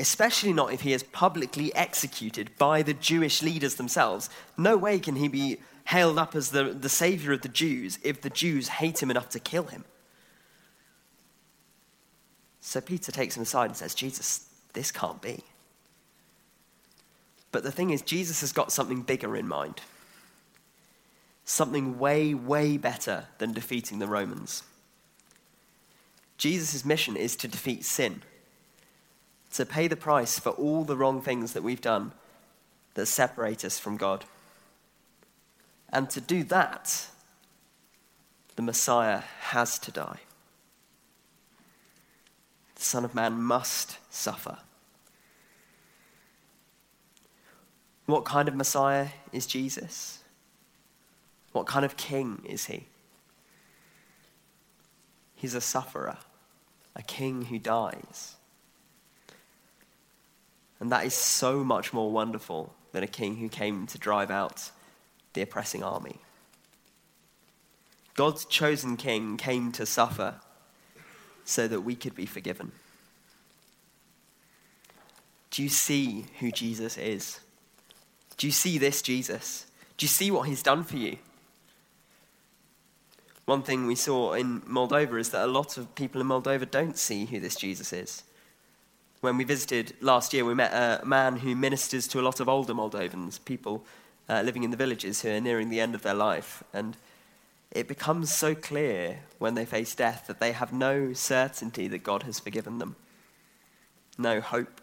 especially 0.00 0.52
not 0.52 0.72
if 0.72 0.80
he 0.80 0.92
is 0.92 1.02
publicly 1.02 1.74
executed 1.74 2.50
by 2.58 2.82
the 2.82 2.94
Jewish 2.94 3.42
leaders 3.42 3.76
themselves. 3.76 4.30
No 4.56 4.76
way 4.76 4.98
can 4.98 5.16
he 5.16 5.28
be 5.28 5.58
hailed 5.84 6.18
up 6.18 6.34
as 6.34 6.50
the, 6.50 6.64
the 6.64 6.88
savior 6.88 7.32
of 7.32 7.42
the 7.42 7.48
Jews 7.48 7.98
if 8.02 8.20
the 8.20 8.30
Jews 8.30 8.68
hate 8.68 9.02
him 9.02 9.10
enough 9.10 9.28
to 9.30 9.40
kill 9.40 9.64
him. 9.64 9.84
So 12.60 12.80
Peter 12.80 13.10
takes 13.10 13.36
him 13.36 13.42
aside 13.42 13.66
and 13.66 13.76
says, 13.76 13.94
Jesus, 13.94 14.48
this 14.72 14.92
can't 14.92 15.20
be. 15.20 15.42
But 17.52 17.64
the 17.64 17.72
thing 17.72 17.90
is, 17.90 18.02
Jesus 18.02 18.40
has 18.42 18.52
got 18.52 18.70
something 18.70 19.02
bigger 19.02 19.34
in 19.36 19.48
mind. 19.48 19.80
Something 21.44 21.98
way, 21.98 22.32
way 22.32 22.76
better 22.76 23.26
than 23.38 23.52
defeating 23.52 23.98
the 23.98 24.06
Romans. 24.06 24.62
Jesus' 26.38 26.84
mission 26.84 27.16
is 27.16 27.34
to 27.36 27.48
defeat 27.48 27.84
sin, 27.84 28.22
to 29.52 29.66
pay 29.66 29.88
the 29.88 29.96
price 29.96 30.38
for 30.38 30.50
all 30.50 30.84
the 30.84 30.96
wrong 30.96 31.20
things 31.20 31.52
that 31.52 31.62
we've 31.62 31.80
done 31.80 32.12
that 32.94 33.06
separate 33.06 33.64
us 33.64 33.78
from 33.78 33.96
God. 33.96 34.24
And 35.92 36.08
to 36.10 36.20
do 36.20 36.44
that, 36.44 37.08
the 38.56 38.62
Messiah 38.62 39.22
has 39.40 39.78
to 39.80 39.90
die. 39.90 40.20
The 42.76 42.82
Son 42.82 43.04
of 43.04 43.14
Man 43.14 43.40
must 43.40 43.98
suffer. 44.10 44.58
What 48.06 48.24
kind 48.24 48.48
of 48.48 48.54
Messiah 48.54 49.08
is 49.32 49.46
Jesus? 49.46 50.20
What 51.52 51.66
kind 51.66 51.84
of 51.84 51.96
king 51.96 52.42
is 52.48 52.66
he? 52.66 52.86
He's 55.34 55.54
a 55.54 55.60
sufferer, 55.60 56.18
a 56.94 57.02
king 57.02 57.46
who 57.46 57.58
dies. 57.58 58.36
And 60.80 60.90
that 60.90 61.04
is 61.04 61.14
so 61.14 61.62
much 61.62 61.92
more 61.92 62.10
wonderful 62.10 62.74
than 62.92 63.04
a 63.04 63.06
king 63.06 63.36
who 63.36 63.48
came 63.48 63.86
to 63.86 63.98
drive 63.98 64.30
out 64.30 64.70
the 65.34 65.42
oppressing 65.42 65.82
army. 65.82 66.16
God's 68.14 68.44
chosen 68.44 68.96
king 68.96 69.36
came 69.36 69.72
to 69.72 69.86
suffer 69.86 70.40
so 71.44 71.68
that 71.68 71.82
we 71.82 71.94
could 71.94 72.14
be 72.14 72.26
forgiven. 72.26 72.72
Do 75.50 75.62
you 75.62 75.68
see 75.68 76.26
who 76.38 76.50
Jesus 76.50 76.96
is? 76.96 77.40
Do 78.36 78.46
you 78.46 78.52
see 78.52 78.78
this 78.78 79.02
Jesus? 79.02 79.66
Do 79.96 80.04
you 80.04 80.08
see 80.08 80.30
what 80.30 80.48
he's 80.48 80.62
done 80.62 80.84
for 80.84 80.96
you? 80.96 81.18
One 83.44 83.62
thing 83.62 83.86
we 83.86 83.96
saw 83.96 84.34
in 84.34 84.60
Moldova 84.62 85.18
is 85.18 85.30
that 85.30 85.44
a 85.44 85.50
lot 85.50 85.76
of 85.76 85.94
people 85.94 86.20
in 86.20 86.28
Moldova 86.28 86.70
don't 86.70 86.96
see 86.96 87.24
who 87.24 87.40
this 87.40 87.56
Jesus 87.56 87.92
is. 87.92 88.22
When 89.20 89.36
we 89.36 89.44
visited 89.44 89.94
last 90.00 90.32
year, 90.32 90.46
we 90.46 90.54
met 90.54 90.72
a 90.72 91.04
man 91.04 91.36
who 91.36 91.54
ministers 91.54 92.08
to 92.08 92.20
a 92.20 92.22
lot 92.22 92.40
of 92.40 92.48
older 92.48 92.72
Moldovans, 92.72 93.44
people 93.44 93.84
uh, 94.30 94.40
living 94.42 94.62
in 94.62 94.70
the 94.70 94.78
villages 94.78 95.20
who 95.20 95.28
are 95.28 95.40
nearing 95.40 95.68
the 95.68 95.80
end 95.80 95.94
of 95.94 96.02
their 96.02 96.14
life. 96.14 96.62
And 96.72 96.96
it 97.70 97.86
becomes 97.86 98.32
so 98.32 98.54
clear 98.54 99.20
when 99.38 99.54
they 99.54 99.66
face 99.66 99.94
death 99.94 100.26
that 100.26 100.40
they 100.40 100.52
have 100.52 100.72
no 100.72 101.12
certainty 101.12 101.86
that 101.88 102.02
God 102.02 102.22
has 102.22 102.40
forgiven 102.40 102.78
them, 102.78 102.96
no 104.16 104.40
hope, 104.40 104.80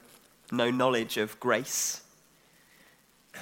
no 0.51 0.69
knowledge 0.69 1.17
of 1.17 1.39
grace, 1.39 2.03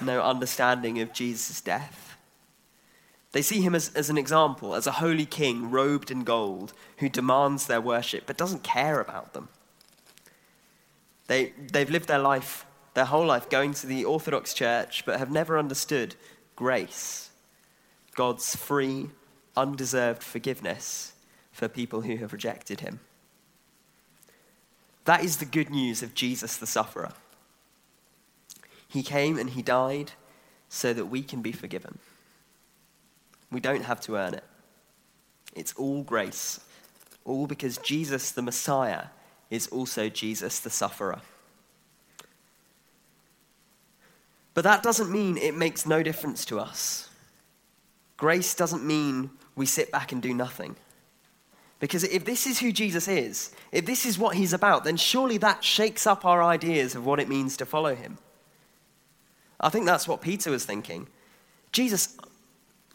no 0.01 0.21
understanding 0.21 1.01
of 1.01 1.12
Jesus' 1.12 1.60
death. 1.60 2.17
They 3.34 3.41
see 3.41 3.62
him 3.62 3.75
as, 3.75 3.93
as 3.95 4.10
an 4.10 4.17
example, 4.17 4.75
as 4.75 4.88
a 4.88 4.93
holy 4.93 5.25
king 5.25 5.69
robed 5.69 6.10
in 6.10 6.23
gold 6.23 6.71
who 6.99 7.10
demands 7.10 7.67
their 7.67 7.81
worship 7.81 8.23
but 8.25 8.38
doesn't 8.38 8.63
care 8.63 9.01
about 9.01 9.34
them. 9.34 9.49
They, 11.27 11.53
they've 11.71 11.89
lived 11.89 12.07
their 12.07 12.19
life, 12.19 12.65
their 12.93 13.05
whole 13.05 13.25
life, 13.25 13.49
going 13.49 13.73
to 13.75 13.88
the 13.88 14.05
Orthodox 14.05 14.53
Church 14.53 15.03
but 15.05 15.19
have 15.19 15.31
never 15.31 15.57
understood 15.57 16.15
grace, 16.55 17.31
God's 18.15 18.55
free, 18.55 19.09
undeserved 19.57 20.23
forgiveness 20.23 21.13
for 21.51 21.67
people 21.67 22.01
who 22.01 22.17
have 22.17 22.33
rejected 22.33 22.81
him. 22.81 22.99
That 25.05 25.23
is 25.23 25.38
the 25.38 25.45
good 25.45 25.69
news 25.69 26.03
of 26.03 26.13
Jesus 26.13 26.57
the 26.57 26.67
sufferer. 26.67 27.13
He 28.88 29.03
came 29.03 29.38
and 29.38 29.51
he 29.51 29.61
died 29.61 30.11
so 30.69 30.93
that 30.93 31.05
we 31.05 31.21
can 31.21 31.41
be 31.41 31.51
forgiven. 31.51 31.99
We 33.51 33.59
don't 33.59 33.83
have 33.83 34.01
to 34.01 34.17
earn 34.17 34.33
it. 34.33 34.43
It's 35.55 35.73
all 35.73 36.03
grace, 36.03 36.59
all 37.23 37.47
because 37.47 37.77
Jesus 37.77 38.31
the 38.31 38.41
Messiah 38.41 39.05
is 39.49 39.67
also 39.67 40.10
Jesus 40.10 40.60
the 40.60 40.69
sufferer. 40.69 41.21
But 44.53 44.63
that 44.63 44.84
doesn't 44.84 45.12
mean 45.12 45.38
it 45.38 45.55
makes 45.55 45.86
no 45.86 46.01
difference 46.01 46.45
to 46.45 46.60
us. 46.60 47.10
Grace 48.17 48.55
doesn't 48.55 48.86
mean 48.86 49.29
we 49.55 49.65
sit 49.65 49.91
back 49.91 50.12
and 50.12 50.21
do 50.21 50.34
nothing. 50.34 50.75
Because 51.79 52.05
if 52.05 52.23
this 52.23 52.47
is 52.47 52.60
who 52.60 52.71
Jesus 52.71 53.08
is, 53.08 53.53
if 53.71 53.86
this 53.86 54.05
is 54.05 54.17
what 54.17 54.38
he's 54.38 54.53
about, 54.53 54.86
then 54.86 54.95
surely 54.95 55.38
that 55.39 55.63
shakes 55.63 56.08
up 56.08 56.25
our 56.25 56.41
ideas 56.41 56.95
of 56.95 57.05
what 57.05 57.19
it 57.19 57.27
means 57.27 57.58
to 57.58 57.65
follow 57.65 57.95
him. 57.95 58.17
I 59.60 59.69
think 59.69 59.86
that's 59.86 60.08
what 60.08 60.21
Peter 60.21 60.51
was 60.51 60.65
thinking. 60.65 61.08
Jesus, 61.73 62.17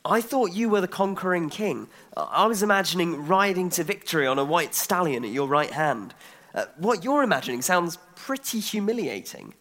I 0.05 0.23
thought 0.23 0.53
you 0.53 0.71
were 0.71 0.81
the 0.81 0.89
conquering 0.89 1.51
king. 1.51 1.89
I 2.17 2.47
was 2.47 2.63
imagining 2.63 3.27
riding 3.27 3.69
to 3.71 3.85
victory 3.85 4.27
on 4.27 4.39
a 4.39 4.45
white 4.45 4.75
stallion 4.75 5.25
at 5.25 5.31
your 5.31 5.47
right 5.47 5.71
hand. 5.71 6.15
Uh, 6.55 6.67
what 6.77 7.05
you're 7.05 7.23
imagining 7.23 7.63
sounds 7.63 7.99
pretty 8.17 8.61
humiliating. 8.61 9.55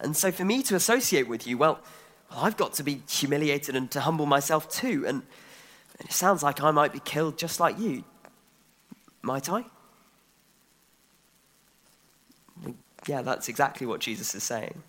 And 0.00 0.16
so 0.16 0.30
for 0.30 0.44
me 0.44 0.62
to 0.64 0.74
associate 0.74 1.28
with 1.28 1.46
you, 1.46 1.56
well, 1.56 1.80
well, 2.30 2.44
I've 2.44 2.56
got 2.56 2.74
to 2.74 2.82
be 2.82 3.02
humiliated 3.08 3.76
and 3.76 3.90
to 3.92 4.00
humble 4.00 4.26
myself 4.26 4.68
too. 4.68 5.04
And 5.06 5.22
it 6.00 6.12
sounds 6.12 6.42
like 6.42 6.62
I 6.62 6.70
might 6.70 6.92
be 6.92 7.00
killed 7.00 7.38
just 7.38 7.60
like 7.60 7.78
you. 7.78 8.04
Might 9.22 9.48
I? 9.48 9.64
Yeah, 13.06 13.22
that's 13.22 13.48
exactly 13.48 13.86
what 13.86 14.00
Jesus 14.00 14.34
is 14.34 14.42
saying. 14.42 14.82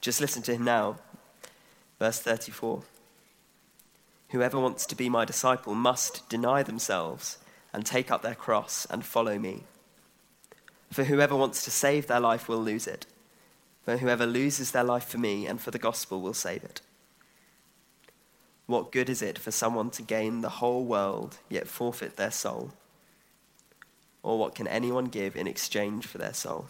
Just 0.00 0.20
listen 0.20 0.42
to 0.42 0.54
him 0.54 0.64
now. 0.64 0.96
Verse 1.98 2.20
34. 2.20 2.82
Whoever 4.30 4.58
wants 4.58 4.86
to 4.86 4.96
be 4.96 5.08
my 5.08 5.24
disciple 5.24 5.74
must 5.74 6.28
deny 6.28 6.62
themselves 6.62 7.38
and 7.72 7.86
take 7.86 8.10
up 8.10 8.22
their 8.22 8.34
cross 8.34 8.86
and 8.90 9.04
follow 9.04 9.38
me. 9.38 9.64
For 10.90 11.04
whoever 11.04 11.34
wants 11.34 11.64
to 11.64 11.70
save 11.70 12.06
their 12.06 12.20
life 12.20 12.48
will 12.48 12.62
lose 12.62 12.86
it, 12.86 13.06
but 13.84 14.00
whoever 14.00 14.26
loses 14.26 14.72
their 14.72 14.84
life 14.84 15.08
for 15.08 15.18
me 15.18 15.46
and 15.46 15.60
for 15.60 15.70
the 15.70 15.78
gospel 15.78 16.20
will 16.20 16.34
save 16.34 16.62
it. 16.64 16.80
What 18.66 18.92
good 18.92 19.08
is 19.08 19.22
it 19.22 19.38
for 19.38 19.50
someone 19.50 19.90
to 19.90 20.02
gain 20.02 20.40
the 20.40 20.48
whole 20.48 20.84
world 20.84 21.38
yet 21.48 21.66
forfeit 21.66 22.16
their 22.16 22.30
soul? 22.30 22.72
Or 24.22 24.38
what 24.38 24.54
can 24.54 24.68
anyone 24.68 25.06
give 25.06 25.34
in 25.34 25.46
exchange 25.46 26.06
for 26.06 26.18
their 26.18 26.34
soul? 26.34 26.66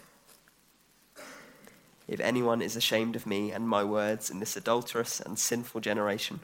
If 2.07 2.19
anyone 2.19 2.61
is 2.61 2.75
ashamed 2.75 3.15
of 3.15 3.27
me 3.27 3.51
and 3.51 3.67
my 3.67 3.83
words 3.83 4.29
in 4.29 4.39
this 4.39 4.57
adulterous 4.57 5.19
and 5.19 5.37
sinful 5.37 5.81
generation, 5.81 6.39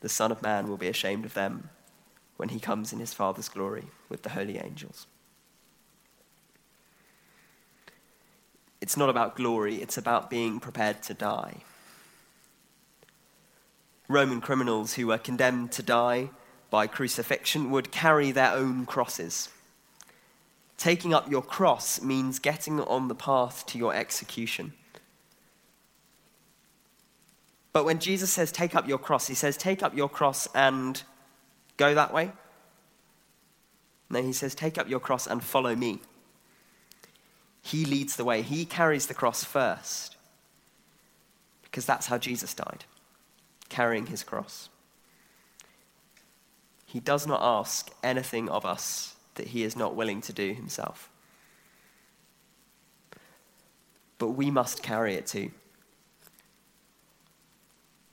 the 0.00 0.08
Son 0.08 0.30
of 0.30 0.42
Man 0.42 0.68
will 0.68 0.76
be 0.76 0.88
ashamed 0.88 1.24
of 1.24 1.34
them 1.34 1.70
when 2.36 2.48
he 2.48 2.60
comes 2.60 2.92
in 2.92 2.98
his 2.98 3.14
Father's 3.14 3.48
glory 3.48 3.84
with 4.08 4.22
the 4.22 4.30
holy 4.30 4.58
angels. 4.58 5.06
It's 8.80 8.96
not 8.96 9.08
about 9.08 9.36
glory, 9.36 9.76
it's 9.76 9.96
about 9.96 10.28
being 10.28 10.60
prepared 10.60 11.02
to 11.04 11.14
die. 11.14 11.62
Roman 14.08 14.40
criminals 14.40 14.94
who 14.94 15.06
were 15.06 15.18
condemned 15.18 15.72
to 15.72 15.82
die 15.82 16.30
by 16.70 16.86
crucifixion 16.86 17.70
would 17.70 17.90
carry 17.90 18.30
their 18.30 18.52
own 18.52 18.84
crosses. 18.84 19.48
Taking 20.76 21.14
up 21.14 21.30
your 21.30 21.40
cross 21.40 22.02
means 22.02 22.38
getting 22.38 22.80
on 22.80 23.08
the 23.08 23.14
path 23.14 23.64
to 23.66 23.78
your 23.78 23.94
execution. 23.94 24.74
But 27.72 27.84
when 27.84 27.98
Jesus 27.98 28.30
says, 28.32 28.52
take 28.52 28.74
up 28.74 28.86
your 28.86 28.98
cross, 28.98 29.26
he 29.26 29.34
says, 29.34 29.56
take 29.56 29.82
up 29.82 29.96
your 29.96 30.08
cross 30.08 30.46
and 30.54 31.02
go 31.76 31.94
that 31.94 32.12
way. 32.12 32.32
No, 34.10 34.22
he 34.22 34.32
says, 34.32 34.54
take 34.54 34.78
up 34.78 34.88
your 34.88 35.00
cross 35.00 35.26
and 35.26 35.42
follow 35.42 35.74
me. 35.74 36.00
He 37.62 37.84
leads 37.84 38.16
the 38.16 38.24
way, 38.24 38.42
he 38.42 38.64
carries 38.64 39.06
the 39.06 39.14
cross 39.14 39.42
first. 39.42 40.16
Because 41.62 41.86
that's 41.86 42.06
how 42.06 42.18
Jesus 42.18 42.54
died, 42.54 42.84
carrying 43.68 44.06
his 44.06 44.22
cross. 44.22 44.68
He 46.86 47.00
does 47.00 47.26
not 47.26 47.40
ask 47.42 47.90
anything 48.04 48.48
of 48.48 48.64
us 48.64 49.16
that 49.34 49.48
he 49.48 49.64
is 49.64 49.74
not 49.74 49.96
willing 49.96 50.20
to 50.20 50.32
do 50.32 50.52
himself. 50.52 51.10
But 54.18 54.28
we 54.28 54.50
must 54.50 54.82
carry 54.82 55.14
it 55.14 55.26
too. 55.26 55.50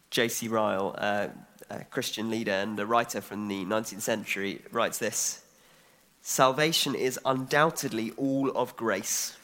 J.C. 0.09 0.47
Ryle, 0.47 0.95
uh, 0.97 1.27
a 1.71 1.85
Christian 1.85 2.29
leader 2.29 2.51
and 2.51 2.79
a 2.79 2.85
writer 2.85 3.21
from 3.21 3.47
the 3.47 3.65
19th 3.65 4.01
century, 4.01 4.61
writes 4.71 4.97
this 4.97 5.43
Salvation 6.21 6.95
is 6.95 7.19
undoubtedly 7.25 8.11
all 8.17 8.49
of 8.51 8.75
grace. 8.75 9.37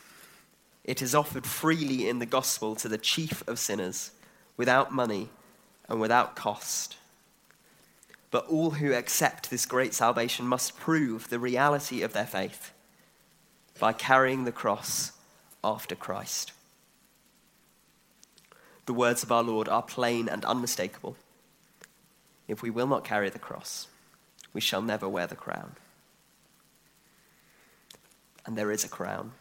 It 0.84 1.02
is 1.02 1.16
offered 1.16 1.46
freely 1.46 2.08
in 2.08 2.20
the 2.20 2.26
gospel 2.26 2.76
to 2.76 2.88
the 2.88 2.98
chief 2.98 3.46
of 3.48 3.60
sinners, 3.60 4.12
without 4.56 4.94
money 4.94 5.30
and 5.90 6.00
without 6.00 6.36
cost. 6.36 6.98
But 8.30 8.48
all 8.48 8.72
who 8.72 8.94
accept 8.94 9.50
this 9.50 9.66
great 9.66 9.94
salvation 9.94 10.48
must 10.48 10.78
prove 10.78 11.30
the 11.30 11.40
reality 11.40 12.02
of 12.04 12.14
their 12.14 12.26
faith. 12.26 12.72
by 13.80 13.94
carrying 13.94 14.44
the 14.44 14.52
cross 14.52 15.12
after 15.64 15.94
Christ. 15.94 16.52
The 18.88 18.94
words 18.94 19.22
of 19.22 19.32
our 19.32 19.44
Lord 19.44 19.70
are 19.70 19.84
plain 19.84 20.28
and 20.28 20.44
unmistakable. 20.46 21.16
If 22.48 22.62
we 22.62 22.70
will 22.70 22.88
not 22.88 23.04
carry 23.04 23.30
the 23.30 23.40
cross, 23.40 23.88
we 24.54 24.62
shall 24.62 24.82
never 24.82 25.08
wear 25.08 25.28
the 25.28 25.36
crown. 25.36 25.76
And 28.46 28.58
there 28.58 28.72
is 28.72 28.86
a 28.86 28.90
crown. 28.90 29.32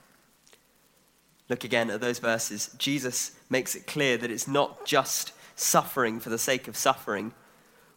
Look 1.48 1.62
again 1.62 1.90
at 1.90 2.00
those 2.00 2.18
verses. 2.18 2.70
Jesus 2.76 3.32
makes 3.48 3.74
it 3.76 3.86
clear 3.86 4.16
that 4.16 4.30
it's 4.30 4.48
not 4.48 4.84
just 4.84 5.32
suffering 5.54 6.18
for 6.18 6.28
the 6.28 6.38
sake 6.38 6.66
of 6.66 6.76
suffering. 6.76 7.32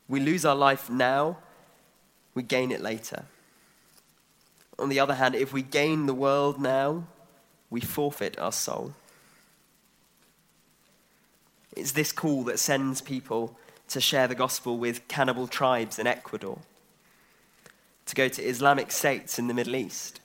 We 0.08 0.20
lose 0.20 0.46
our 0.46 0.56
life 0.56 0.90
now, 0.90 1.38
we 2.36 2.44
gain 2.44 2.72
it 2.72 2.82
later. 2.82 3.26
On 4.78 4.90
the 4.90 5.00
other 5.00 5.16
hand, 5.16 5.36
if 5.36 5.52
we 5.52 5.62
gain 5.62 6.06
the 6.06 6.14
world 6.14 6.62
now, 6.62 7.04
we 7.70 7.82
forfeit 7.82 8.40
our 8.40 8.52
soul. 8.52 8.94
It's 11.76 11.92
this 11.92 12.12
call 12.12 12.44
that 12.44 12.60
sends 12.60 13.02
people 13.02 13.58
to 13.90 14.00
share 14.00 14.28
the 14.28 14.36
gospel 14.36 14.78
with 14.78 15.08
cannibal 15.08 15.48
tribes 15.48 16.00
in 16.00 16.08
Ecuador, 16.08 16.60
to 18.06 18.16
go 18.16 18.28
to 18.28 18.42
Islamic 18.42 18.92
states 18.92 19.38
in 19.38 19.48
the 19.48 19.54
Middle 19.54 19.76
East, 19.76 20.22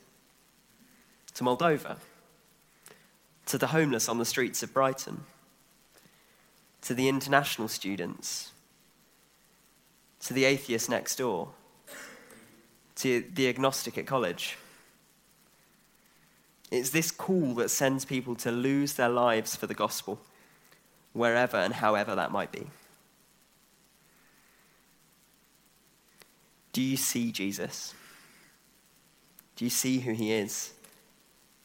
to 1.34 1.44
Moldova, 1.44 1.96
to 3.46 3.58
the 3.58 3.68
homeless 3.68 4.08
on 4.08 4.18
the 4.18 4.24
streets 4.24 4.62
of 4.62 4.72
Brighton, 4.72 5.22
to 6.82 6.94
the 6.94 7.08
international 7.08 7.68
students, 7.68 8.52
to 10.20 10.34
the 10.34 10.44
atheist 10.44 10.88
next 10.88 11.16
door, 11.16 11.48
to 12.96 13.24
the 13.34 13.48
agnostic 13.48 13.98
at 13.98 14.06
college. 14.06 14.56
It's 16.70 16.90
this 16.90 17.10
call 17.10 17.54
that 17.54 17.70
sends 17.70 18.04
people 18.04 18.34
to 18.36 18.50
lose 18.50 18.94
their 18.94 19.08
lives 19.08 19.56
for 19.56 19.66
the 19.66 19.74
gospel, 19.74 20.18
wherever 21.12 21.56
and 21.56 21.74
however 21.74 22.14
that 22.14 22.30
might 22.30 22.52
be. 22.52 22.66
Do 26.74 26.82
you 26.82 26.96
see 26.96 27.30
Jesus? 27.30 27.94
Do 29.54 29.64
you 29.64 29.70
see 29.70 30.00
who 30.00 30.12
he 30.12 30.32
is? 30.32 30.72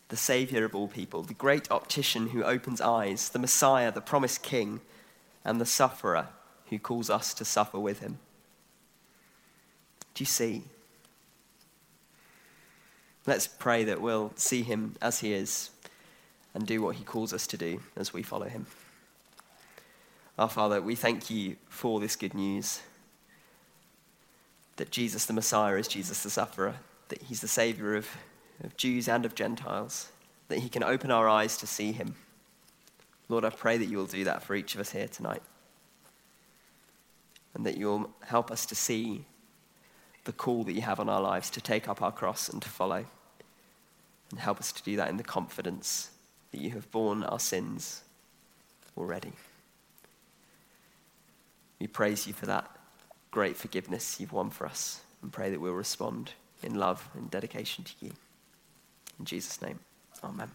The 0.09 0.15
Savior 0.15 0.65
of 0.65 0.75
all 0.75 0.87
people, 0.87 1.23
the 1.23 1.33
great 1.33 1.69
optician 1.71 2.29
who 2.29 2.43
opens 2.43 2.79
eyes, 2.79 3.29
the 3.29 3.39
Messiah, 3.39 3.91
the 3.91 4.01
promised 4.01 4.43
King, 4.43 4.81
and 5.43 5.59
the 5.59 5.65
sufferer 5.65 6.27
who 6.69 6.77
calls 6.77 7.09
us 7.09 7.33
to 7.33 7.43
suffer 7.43 7.79
with 7.79 8.01
him. 8.01 8.19
Do 10.13 10.21
you 10.21 10.27
see? 10.27 10.65
Let's 13.25 13.47
pray 13.47 13.83
that 13.85 14.01
we'll 14.01 14.31
see 14.35 14.61
him 14.61 14.95
as 15.01 15.21
he 15.21 15.33
is 15.33 15.71
and 16.53 16.67
do 16.67 16.83
what 16.83 16.97
he 16.97 17.03
calls 17.03 17.33
us 17.33 17.47
to 17.47 17.57
do 17.57 17.81
as 17.95 18.13
we 18.13 18.21
follow 18.21 18.47
him. 18.47 18.67
Our 20.37 20.49
Father, 20.49 20.79
we 20.79 20.93
thank 20.93 21.31
you 21.31 21.55
for 21.67 21.99
this 21.99 22.15
good 22.15 22.35
news 22.35 22.81
that 24.79 24.91
Jesus 24.91 25.25
the 25.25 25.33
Messiah 25.33 25.75
is 25.75 25.89
Jesus 25.89 26.23
the 26.23 26.29
sufferer, 26.29 26.73
that 27.09 27.21
he's 27.23 27.41
the 27.41 27.49
Savior 27.49 27.97
of, 27.97 28.07
of 28.63 28.77
Jews 28.77 29.09
and 29.09 29.25
of 29.25 29.35
Gentiles, 29.35 30.09
that 30.47 30.59
he 30.59 30.69
can 30.69 30.83
open 30.83 31.11
our 31.11 31.27
eyes 31.27 31.57
to 31.57 31.67
see 31.67 31.91
him. 31.91 32.15
Lord, 33.27 33.43
I 33.43 33.49
pray 33.49 33.77
that 33.77 33.87
you 33.87 33.97
will 33.97 34.05
do 34.05 34.23
that 34.23 34.41
for 34.41 34.55
each 34.55 34.75
of 34.75 34.79
us 34.79 34.91
here 34.91 35.09
tonight. 35.09 35.41
And 37.53 37.65
that 37.65 37.75
you'll 37.75 38.09
help 38.21 38.51
us 38.51 38.65
to 38.67 38.75
see 38.75 39.25
the 40.23 40.31
call 40.31 40.63
that 40.63 40.73
you 40.73 40.81
have 40.81 41.01
on 41.01 41.09
our 41.09 41.21
lives 41.21 41.49
to 41.51 41.61
take 41.61 41.89
up 41.89 42.01
our 42.01 42.11
cross 42.11 42.47
and 42.47 42.61
to 42.61 42.69
follow. 42.69 43.03
And 44.31 44.39
help 44.39 44.59
us 44.59 44.71
to 44.71 44.83
do 44.83 44.95
that 44.95 45.09
in 45.09 45.17
the 45.17 45.23
confidence 45.23 46.11
that 46.51 46.61
you 46.61 46.71
have 46.71 46.89
borne 46.89 47.23
our 47.23 47.39
sins 47.39 48.01
already. 48.97 49.33
We 51.81 51.87
praise 51.87 52.25
you 52.25 52.31
for 52.33 52.45
that 52.45 52.78
great 53.31 53.55
forgiveness 53.55 54.19
you've 54.19 54.33
won 54.33 54.49
for 54.49 54.65
us 54.65 55.01
and 55.21 55.31
pray 55.31 55.49
that 55.49 55.59
we'll 55.59 55.73
respond 55.73 56.31
in 56.63 56.75
love 56.75 57.07
and 57.13 57.29
dedication 57.29 57.83
to 57.83 57.93
you. 58.01 58.11
In 59.19 59.25
Jesus' 59.25 59.61
name, 59.61 59.79
amen. 60.23 60.51